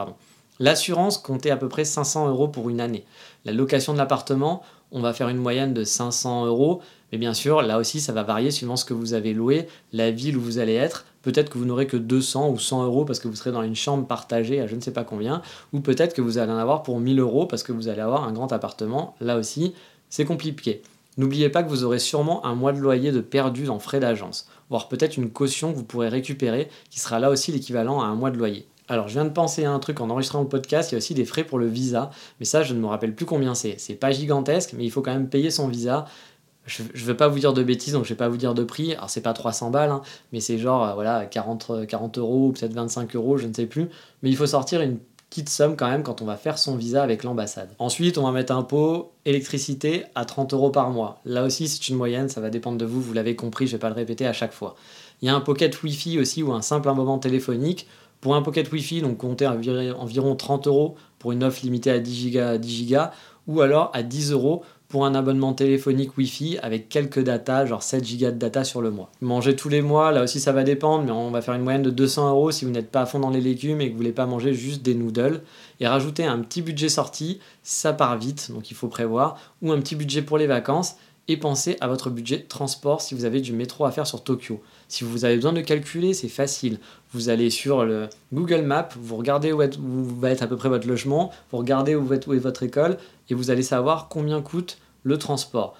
L'assurance, 0.59 1.17
comptez 1.17 1.49
à 1.49 1.57
peu 1.57 1.67
près 1.67 1.85
500 1.85 2.29
euros 2.29 2.47
pour 2.47 2.69
une 2.69 2.81
année. 2.81 3.03
La 3.45 3.51
location 3.51 3.93
de 3.93 3.97
l'appartement, 3.97 4.61
on 4.91 5.01
va 5.01 5.13
faire 5.13 5.29
une 5.29 5.37
moyenne 5.37 5.73
de 5.73 5.83
500 5.83 6.45
euros. 6.45 6.81
Mais 7.11 7.17
bien 7.17 7.33
sûr, 7.33 7.61
là 7.61 7.77
aussi, 7.77 7.99
ça 7.99 8.13
va 8.13 8.23
varier 8.23 8.51
suivant 8.51 8.75
ce 8.75 8.85
que 8.85 8.93
vous 8.93 9.13
avez 9.13 9.33
loué, 9.33 9.67
la 9.91 10.11
ville 10.11 10.37
où 10.37 10.41
vous 10.41 10.59
allez 10.59 10.75
être. 10.75 11.05
Peut-être 11.23 11.49
que 11.49 11.57
vous 11.57 11.65
n'aurez 11.65 11.87
que 11.87 11.97
200 11.97 12.49
ou 12.49 12.57
100 12.57 12.85
euros 12.85 13.05
parce 13.05 13.19
que 13.19 13.27
vous 13.27 13.35
serez 13.35 13.51
dans 13.51 13.63
une 13.63 13.75
chambre 13.75 14.07
partagée 14.07 14.61
à 14.61 14.67
je 14.67 14.75
ne 14.75 14.81
sais 14.81 14.93
pas 14.93 15.03
combien. 15.03 15.41
Ou 15.73 15.79
peut-être 15.79 16.13
que 16.13 16.21
vous 16.21 16.37
allez 16.37 16.51
en 16.51 16.57
avoir 16.57 16.83
pour 16.83 16.99
1000 16.99 17.19
euros 17.19 17.45
parce 17.45 17.63
que 17.63 17.71
vous 17.71 17.89
allez 17.89 18.01
avoir 18.01 18.23
un 18.23 18.31
grand 18.31 18.53
appartement. 18.53 19.15
Là 19.19 19.37
aussi, 19.37 19.73
c'est 20.11 20.25
compliqué. 20.25 20.83
N'oubliez 21.17 21.49
pas 21.49 21.63
que 21.63 21.69
vous 21.69 21.83
aurez 21.83 21.99
sûrement 21.99 22.45
un 22.45 22.53
mois 22.53 22.71
de 22.71 22.79
loyer 22.79 23.11
de 23.11 23.21
perdu 23.21 23.67
en 23.69 23.79
frais 23.79 23.99
d'agence, 23.99 24.47
voire 24.69 24.87
peut-être 24.87 25.17
une 25.17 25.31
caution 25.31 25.71
que 25.71 25.77
vous 25.77 25.83
pourrez 25.83 26.07
récupérer 26.07 26.69
qui 26.91 26.99
sera 26.99 27.19
là 27.19 27.31
aussi 27.31 27.51
l'équivalent 27.51 28.01
à 28.01 28.05
un 28.05 28.15
mois 28.15 28.31
de 28.31 28.37
loyer. 28.37 28.67
Alors, 28.87 29.07
je 29.07 29.13
viens 29.13 29.25
de 29.25 29.29
penser 29.29 29.63
à 29.63 29.71
un 29.71 29.79
truc 29.79 30.01
en 30.01 30.09
enregistrant 30.09 30.41
le 30.41 30.47
podcast, 30.47 30.91
il 30.91 30.95
y 30.95 30.95
a 30.95 30.97
aussi 30.97 31.13
des 31.13 31.23
frais 31.23 31.45
pour 31.45 31.59
le 31.59 31.67
visa, 31.67 32.11
mais 32.39 32.45
ça, 32.45 32.61
je 32.61 32.73
ne 32.73 32.79
me 32.79 32.87
rappelle 32.87 33.15
plus 33.15 33.25
combien 33.25 33.55
c'est. 33.55 33.75
C'est 33.77 33.95
pas 33.95 34.11
gigantesque, 34.11 34.73
mais 34.77 34.83
il 34.83 34.91
faut 34.91 35.01
quand 35.01 35.13
même 35.13 35.29
payer 35.29 35.49
son 35.49 35.69
visa. 35.69 36.05
Je 36.65 36.83
ne 36.83 37.05
veux 37.05 37.15
pas 37.15 37.29
vous 37.29 37.39
dire 37.39 37.53
de 37.53 37.63
bêtises, 37.63 37.93
donc 37.93 38.03
je 38.03 38.09
ne 38.09 38.15
vais 38.15 38.17
pas 38.17 38.27
vous 38.27 38.37
dire 38.37 38.53
de 38.53 38.63
prix. 38.65 38.93
Alors, 38.93 39.09
c'est 39.09 39.21
pas 39.21 39.33
300 39.33 39.69
balles, 39.69 39.91
hein, 39.91 40.01
mais 40.33 40.41
c'est 40.41 40.57
genre 40.57 40.85
euh, 40.85 40.93
voilà, 40.93 41.25
40, 41.25 41.87
40 41.87 42.17
euros 42.17 42.47
ou 42.47 42.51
peut-être 42.51 42.73
25 42.73 43.15
euros, 43.15 43.37
je 43.37 43.47
ne 43.47 43.53
sais 43.53 43.65
plus. 43.65 43.87
Mais 44.23 44.29
il 44.29 44.35
faut 44.35 44.47
sortir 44.47 44.81
une 44.81 44.97
petite 45.31 45.49
somme 45.49 45.77
quand 45.77 45.89
même 45.89 46.03
quand 46.03 46.21
on 46.21 46.25
va 46.25 46.35
faire 46.35 46.57
son 46.57 46.75
visa 46.75 47.01
avec 47.01 47.23
l'ambassade. 47.23 47.69
Ensuite, 47.79 48.17
on 48.17 48.23
va 48.23 48.31
mettre 48.31 48.51
un 48.53 48.63
pot 48.63 49.13
électricité 49.23 50.03
à 50.13 50.25
30 50.25 50.53
euros 50.53 50.71
par 50.71 50.89
mois. 50.89 51.21
Là 51.23 51.45
aussi, 51.45 51.69
c'est 51.69 51.87
une 51.87 51.95
moyenne, 51.95 52.27
ça 52.27 52.41
va 52.41 52.49
dépendre 52.49 52.77
de 52.77 52.85
vous, 52.85 53.01
vous 53.01 53.13
l'avez 53.13 53.37
compris, 53.37 53.65
je 53.65 53.71
vais 53.71 53.79
pas 53.79 53.87
le 53.87 53.95
répéter 53.95 54.27
à 54.27 54.33
chaque 54.33 54.51
fois. 54.51 54.75
Il 55.21 55.27
y 55.27 55.29
a 55.29 55.35
un 55.35 55.39
pocket 55.39 55.81
Wi-Fi 55.81 56.19
aussi 56.19 56.43
ou 56.43 56.51
un 56.51 56.61
simple 56.61 56.89
abonnement 56.89 57.17
téléphonique. 57.17 57.87
Pour 58.19 58.35
un 58.35 58.41
pocket 58.41 58.69
Wi-Fi, 58.69 59.01
donc 59.01 59.19
comptez 59.19 59.47
environ 59.47 60.35
30 60.35 60.67
euros 60.67 60.95
pour 61.17 61.31
une 61.31 61.45
offre 61.45 61.61
limitée 61.63 61.91
à 61.91 61.99
10 61.99 62.31
Go, 62.31 62.57
10 62.57 62.91
Go 62.91 62.99
ou 63.47 63.61
alors 63.61 63.89
à 63.93 64.03
10 64.03 64.33
euros 64.33 64.63
pour 64.91 65.05
un 65.05 65.15
abonnement 65.15 65.53
téléphonique 65.53 66.17
Wi-Fi 66.17 66.59
avec 66.61 66.89
quelques 66.89 67.23
data, 67.23 67.65
genre 67.65 67.81
7 67.81 68.03
Go 68.19 68.25
de 68.25 68.31
data 68.31 68.63
sur 68.65 68.81
le 68.81 68.91
mois. 68.91 69.09
Manger 69.21 69.55
tous 69.55 69.69
les 69.69 69.81
mois, 69.81 70.11
là 70.11 70.21
aussi 70.21 70.39
ça 70.39 70.51
va 70.51 70.63
dépendre, 70.63 71.05
mais 71.05 71.11
on 71.11 71.31
va 71.31 71.41
faire 71.41 71.53
une 71.53 71.63
moyenne 71.63 71.81
de 71.81 71.89
200 71.89 72.29
euros 72.29 72.51
si 72.51 72.65
vous 72.65 72.71
n'êtes 72.71 72.91
pas 72.91 73.01
à 73.01 73.05
fond 73.05 73.19
dans 73.19 73.29
les 73.29 73.41
légumes 73.41 73.79
et 73.81 73.87
que 73.87 73.91
vous 73.93 73.97
voulez 73.97 74.11
pas 74.11 74.25
manger 74.25 74.53
juste 74.53 74.83
des 74.83 74.93
noodles. 74.93 75.41
Et 75.79 75.87
rajouter 75.87 76.25
un 76.25 76.39
petit 76.39 76.61
budget 76.61 76.89
sorti, 76.89 77.39
ça 77.63 77.93
part 77.93 78.17
vite, 78.17 78.51
donc 78.51 78.69
il 78.69 78.75
faut 78.75 78.89
prévoir, 78.89 79.37
ou 79.61 79.71
un 79.71 79.79
petit 79.79 79.95
budget 79.95 80.21
pour 80.21 80.37
les 80.37 80.45
vacances, 80.45 80.97
et 81.27 81.37
pensez 81.37 81.77
à 81.79 81.87
votre 81.87 82.09
budget 82.09 82.37
de 82.37 82.47
transport 82.47 83.01
si 83.01 83.15
vous 83.15 83.25
avez 83.25 83.41
du 83.41 83.53
métro 83.53 83.85
à 83.85 83.91
faire 83.91 84.05
sur 84.05 84.23
Tokyo. 84.23 84.61
Si 84.87 85.03
vous 85.03 85.23
avez 85.23 85.35
besoin 85.35 85.53
de 85.53 85.61
calculer, 85.61 86.13
c'est 86.13 86.27
facile. 86.27 86.79
Vous 87.13 87.29
allez 87.29 87.49
sur 87.49 87.85
le 87.85 88.09
Google 88.33 88.63
Maps, 88.63 88.89
vous 88.99 89.15
regardez 89.15 89.53
où, 89.53 89.59
va 90.19 90.31
être 90.31 90.43
à 90.43 90.47
peu 90.47 90.57
près 90.57 90.69
votre 90.69 90.87
logement, 90.87 91.31
vous 91.51 91.59
regardez 91.59 91.95
où, 91.95 92.13
est 92.13 92.27
votre 92.37 92.63
école 92.63 92.97
et 93.29 93.33
vous 93.33 93.49
allez 93.49 93.63
savoir 93.63 94.09
combien 94.09 94.41
coûte 94.41 94.77
le 95.03 95.17
transport. 95.17 95.75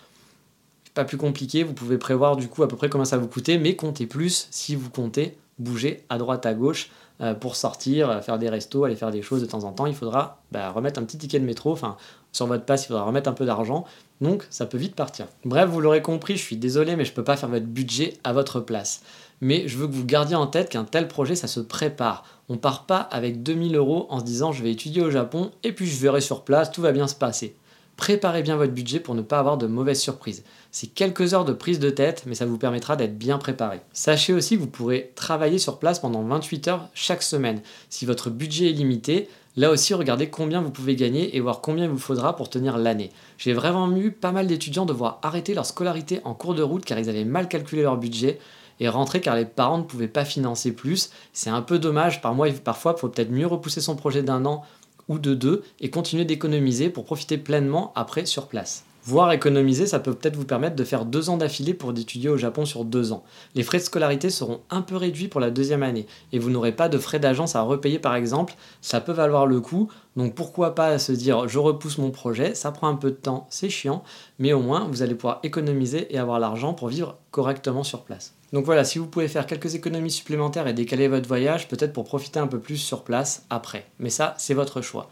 Pas 0.94 1.06
plus 1.06 1.18
compliqué, 1.18 1.64
vous 1.64 1.74
pouvez 1.74 1.98
prévoir 1.98 2.36
du 2.36 2.48
coup 2.48 2.64
à 2.64 2.68
peu 2.68 2.76
près 2.76 2.90
combien 2.90 3.06
ça 3.06 3.18
vous 3.18 3.28
coûter, 3.28 3.58
mais 3.58 3.76
comptez 3.76 4.08
plus 4.08 4.48
si 4.52 4.76
vous 4.76 4.90
comptez 4.90 5.38
bouger 5.58 6.04
à 6.10 6.18
droite 6.18 6.46
à 6.46 6.54
gauche 6.54 6.90
euh, 7.22 7.34
pour 7.34 7.56
sortir, 7.56 8.10
euh, 8.10 8.22
faire 8.22 8.40
des 8.40 8.50
restos, 8.50 8.84
aller 8.84 8.96
faire 8.96 9.12
des 9.12 9.22
choses 9.22 9.42
de 9.42 9.46
temps 9.46 9.64
en 9.64 9.72
temps. 9.72 9.86
Il 9.86 9.94
faudra 9.94 10.42
bah, 10.52 10.72
remettre 10.72 11.00
un 11.00 11.04
petit 11.04 11.18
ticket 11.18 11.40
de 11.40 11.46
métro, 11.46 11.72
enfin 11.72 11.98
sur 12.32 12.48
votre 12.48 12.66
passe 12.66 12.86
il 12.86 12.88
faudra 12.88 13.04
remettre 13.04 13.30
un 13.30 13.34
peu 13.34 13.46
d'argent, 13.46 13.86
donc 14.22 14.48
ça 14.50 14.66
peut 14.66 14.78
vite 14.78 14.96
partir. 14.96 15.28
Bref, 15.46 15.70
vous 15.70 15.82
l'aurez 15.82 16.02
compris, 16.02 16.36
je 16.36 16.44
suis 16.44 16.58
désolé, 16.58 16.96
mais 16.96 17.06
je 17.06 17.12
ne 17.12 17.16
peux 17.16 17.24
pas 17.24 17.38
faire 17.38 17.50
votre 17.50 17.66
budget 17.66 18.18
à 18.24 18.34
votre 18.34 18.60
place. 18.60 19.02
Mais 19.40 19.68
je 19.68 19.78
veux 19.78 19.88
que 19.88 19.94
vous 19.94 20.06
gardiez 20.06 20.36
en 20.36 20.48
tête 20.48 20.70
qu'un 20.70 20.84
tel 20.84 21.08
projet, 21.08 21.36
ça 21.36 21.48
se 21.48 21.60
prépare. 21.60 22.24
On 22.48 22.58
part 22.58 22.86
pas 22.86 23.00
avec 23.00 23.44
2000 23.44 23.76
euros 23.76 24.08
en 24.10 24.20
se 24.20 24.24
disant 24.24 24.52
je 24.52 24.64
vais 24.64 24.72
étudier 24.72 25.02
au 25.02 25.12
Japon 25.12 25.52
et 25.64 25.74
puis 25.74 25.88
je 25.88 26.00
verrai 26.00 26.22
sur 26.22 26.44
place, 26.44 26.72
tout 26.72 26.82
va 26.82 26.92
bien 26.92 27.08
se 27.08 27.16
passer. 27.16 27.56
Préparez 27.98 28.42
bien 28.42 28.56
votre 28.56 28.74
budget 28.74 29.00
pour 29.00 29.16
ne 29.16 29.22
pas 29.22 29.40
avoir 29.40 29.58
de 29.58 29.68
mauvaises 29.68 30.02
surprises. 30.02 30.44
C'est 30.72 30.88
quelques 30.88 31.34
heures 31.34 31.46
de 31.46 31.54
prise 31.54 31.80
de 31.80 31.90
tête, 31.90 32.24
mais 32.26 32.36
ça 32.36 32.46
vous 32.46 32.58
permettra 32.58 32.96
d'être 32.96 33.18
bien 33.18 33.38
préparé. 33.38 33.82
Sachez 33.94 34.34
aussi 34.34 34.56
que 34.56 34.62
vous 34.62 34.68
pourrez 34.68 35.12
travailler 35.16 35.60
sur 35.60 35.78
place 35.78 36.00
pendant 36.00 36.24
28 36.24 36.68
heures 36.68 36.90
chaque 36.94 37.24
semaine. 37.24 37.62
Si 37.90 38.06
votre 38.06 38.30
budget 38.30 38.70
est 38.70 38.74
limité, 38.74 39.28
Là 39.58 39.70
aussi, 39.70 39.94
regardez 39.94 40.30
combien 40.30 40.62
vous 40.62 40.72
pouvez 40.72 40.96
gagner 40.96 41.36
et 41.36 41.42
voir 41.42 41.60
combien 41.60 41.84
il 41.84 41.90
vous 41.90 42.00
faudra 42.00 42.38
pour 42.38 42.50
tenir 42.50 42.78
l'année. 42.78 43.12
J'ai 43.38 43.52
vraiment 43.52 43.90
vu 43.90 44.14
pas 44.14 44.32
mal 44.32 44.48
d'étudiants 44.48 44.86
devoir 44.86 45.20
arrêter 45.24 45.54
leur 45.54 45.66
scolarité 45.66 46.22
en 46.24 46.34
cours 46.34 46.56
de 46.56 46.64
route 46.64 46.86
car 46.86 46.98
ils 46.98 47.10
avaient 47.10 47.26
mal 47.26 47.50
calculé 47.50 47.82
leur 47.82 47.98
budget 47.98 48.40
et 48.80 48.88
rentrer 48.88 49.20
car 49.20 49.36
les 49.36 49.46
parents 49.46 49.80
ne 49.80 49.84
pouvaient 49.84 50.08
pas 50.08 50.24
financer 50.24 50.72
plus. 50.72 51.12
C'est 51.34 51.50
un 51.50 51.62
peu 51.62 51.80
dommage, 51.80 52.22
par 52.22 52.34
parfois 52.64 52.94
il 52.96 53.00
faut 53.00 53.10
peut-être 53.10 53.30
mieux 53.30 53.46
repousser 53.46 53.82
son 53.82 53.98
projet 53.98 54.24
d'un 54.24 54.46
an 54.46 54.64
ou 55.12 55.20
de 55.20 55.36
deux 55.36 55.62
et 55.82 55.90
continuer 55.90 56.24
d'économiser 56.24 56.90
pour 56.90 57.04
profiter 57.04 57.38
pleinement 57.38 57.92
après 57.96 58.26
sur 58.26 58.48
place. 58.48 58.86
Voire 59.04 59.32
économiser, 59.32 59.88
ça 59.88 60.00
peut 60.00 60.14
peut-être 60.14 60.36
vous 60.36 60.46
permettre 60.46 60.76
de 60.76 60.84
faire 60.84 61.06
deux 61.06 61.30
ans 61.30 61.38
d'affilée 61.38 61.74
pour 61.74 61.92
d'étudier 61.92 62.30
au 62.30 62.38
Japon 62.38 62.66
sur 62.66 62.86
deux 62.86 63.12
ans. 63.12 63.24
Les 63.56 63.64
frais 63.64 63.80
de 63.80 63.84
scolarité 63.84 64.30
seront 64.30 64.62
un 64.70 64.84
peu 64.84 64.96
réduits 64.96 65.28
pour 65.28 65.42
la 65.42 65.50
deuxième 65.50 65.84
année 65.84 66.06
et 66.32 66.40
vous 66.40 66.52
n'aurez 66.52 66.72
pas 66.72 66.88
de 66.88 67.00
frais 67.00 67.20
d'agence 67.20 67.56
à 67.56 67.64
repayer 67.64 68.00
par 68.00 68.16
exemple. 68.16 68.54
Ça 68.80 69.02
peut 69.02 69.12
valoir 69.12 69.48
le 69.48 69.60
coup, 69.60 69.90
donc 70.16 70.36
pourquoi 70.36 70.76
pas 70.76 70.98
se 71.00 71.12
dire 71.12 71.48
je 71.48 71.60
repousse 71.60 71.98
mon 71.98 72.12
projet, 72.12 72.54
ça 72.54 72.72
prend 72.72 72.88
un 72.88 72.96
peu 72.96 73.10
de 73.10 73.16
temps, 73.16 73.48
c'est 73.50 73.70
chiant, 73.70 74.04
mais 74.40 74.54
au 74.54 74.62
moins 74.62 74.88
vous 74.90 75.02
allez 75.02 75.16
pouvoir 75.16 75.40
économiser 75.44 76.14
et 76.14 76.20
avoir 76.20 76.40
l'argent 76.40 76.74
pour 76.76 76.88
vivre 76.88 77.18
correctement 77.32 77.84
sur 77.84 78.04
place. 78.04 78.36
Donc 78.54 78.66
voilà, 78.66 78.84
si 78.84 79.00
vous 79.00 79.08
pouvez 79.08 79.28
faire 79.28 79.46
quelques 79.46 79.76
économies 79.76 80.12
supplémentaires 80.12 80.68
et 80.68 80.74
décaler 80.74 81.08
votre 81.08 81.28
voyage, 81.28 81.68
peut-être 81.68 81.94
pour 81.94 82.04
profiter 82.04 82.40
un 82.40 82.48
peu 82.48 82.60
plus 82.60 82.78
sur 82.78 83.04
place 83.04 83.46
après. 83.50 83.86
Mais 84.00 84.10
ça, 84.10 84.36
c'est 84.38 84.54
votre 84.54 84.82
choix. 84.82 85.10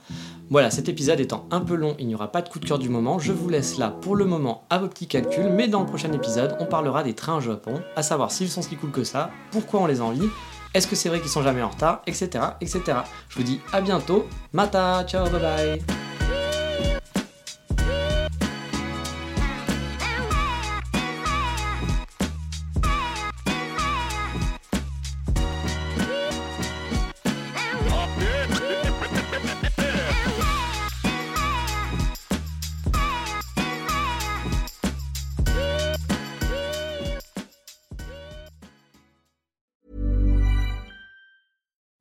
Voilà, 0.50 0.72
cet 0.72 0.90
épisode 0.90 1.20
étant 1.20 1.48
un 1.52 1.62
peu 1.62 1.76
long, 1.76 1.96
il 2.00 2.08
n'y 2.08 2.16
aura 2.16 2.32
pas 2.32 2.42
de 2.42 2.50
coup 2.50 2.60
de 2.60 2.66
cœur 2.66 2.80
du 2.80 2.90
moment. 2.90 3.18
Je 3.18 3.32
vous 3.32 3.50
laisse 3.50 3.78
là 3.78 3.90
pour 3.90 4.16
le 4.16 4.26
moment 4.26 4.66
à 4.70 4.80
vos 4.80 4.88
petits 4.88 5.08
calculs, 5.08 5.50
mais 5.50 5.68
dans 5.68 5.82
le 5.82 5.86
prochain 5.86 6.12
épisode, 6.12 6.58
on 6.60 6.66
parlera 6.66 7.04
des 7.04 7.14
trains 7.14 7.38
au 7.38 7.42
Japon, 7.42 7.82
à 7.96 8.04
savoir 8.04 8.32
s'ils 8.32 8.50
sont 8.50 8.62
si 8.62 8.76
cool 8.76 8.92
que 8.92 9.04
ça, 9.04 9.30
pourquoi 9.52 9.80
on 9.80 9.86
les 9.86 10.02
envie, 10.02 10.28
est-ce 10.74 10.88
que 10.88 10.96
c'est 10.96 11.10
vrai 11.10 11.20
qu'ils 11.20 11.30
sont 11.30 11.42
jamais 11.42 11.64
en 11.64 11.70
retard, 11.70 12.02
etc., 12.08 12.30
etc. 12.62 13.00
Je 13.30 13.38
vous 13.38 13.44
dis 13.44 13.60
à 13.72 13.82
bientôt, 13.82 14.28
mata, 14.54 15.04
ciao, 15.06 15.30
bye 15.30 15.42
bye. 15.42 16.09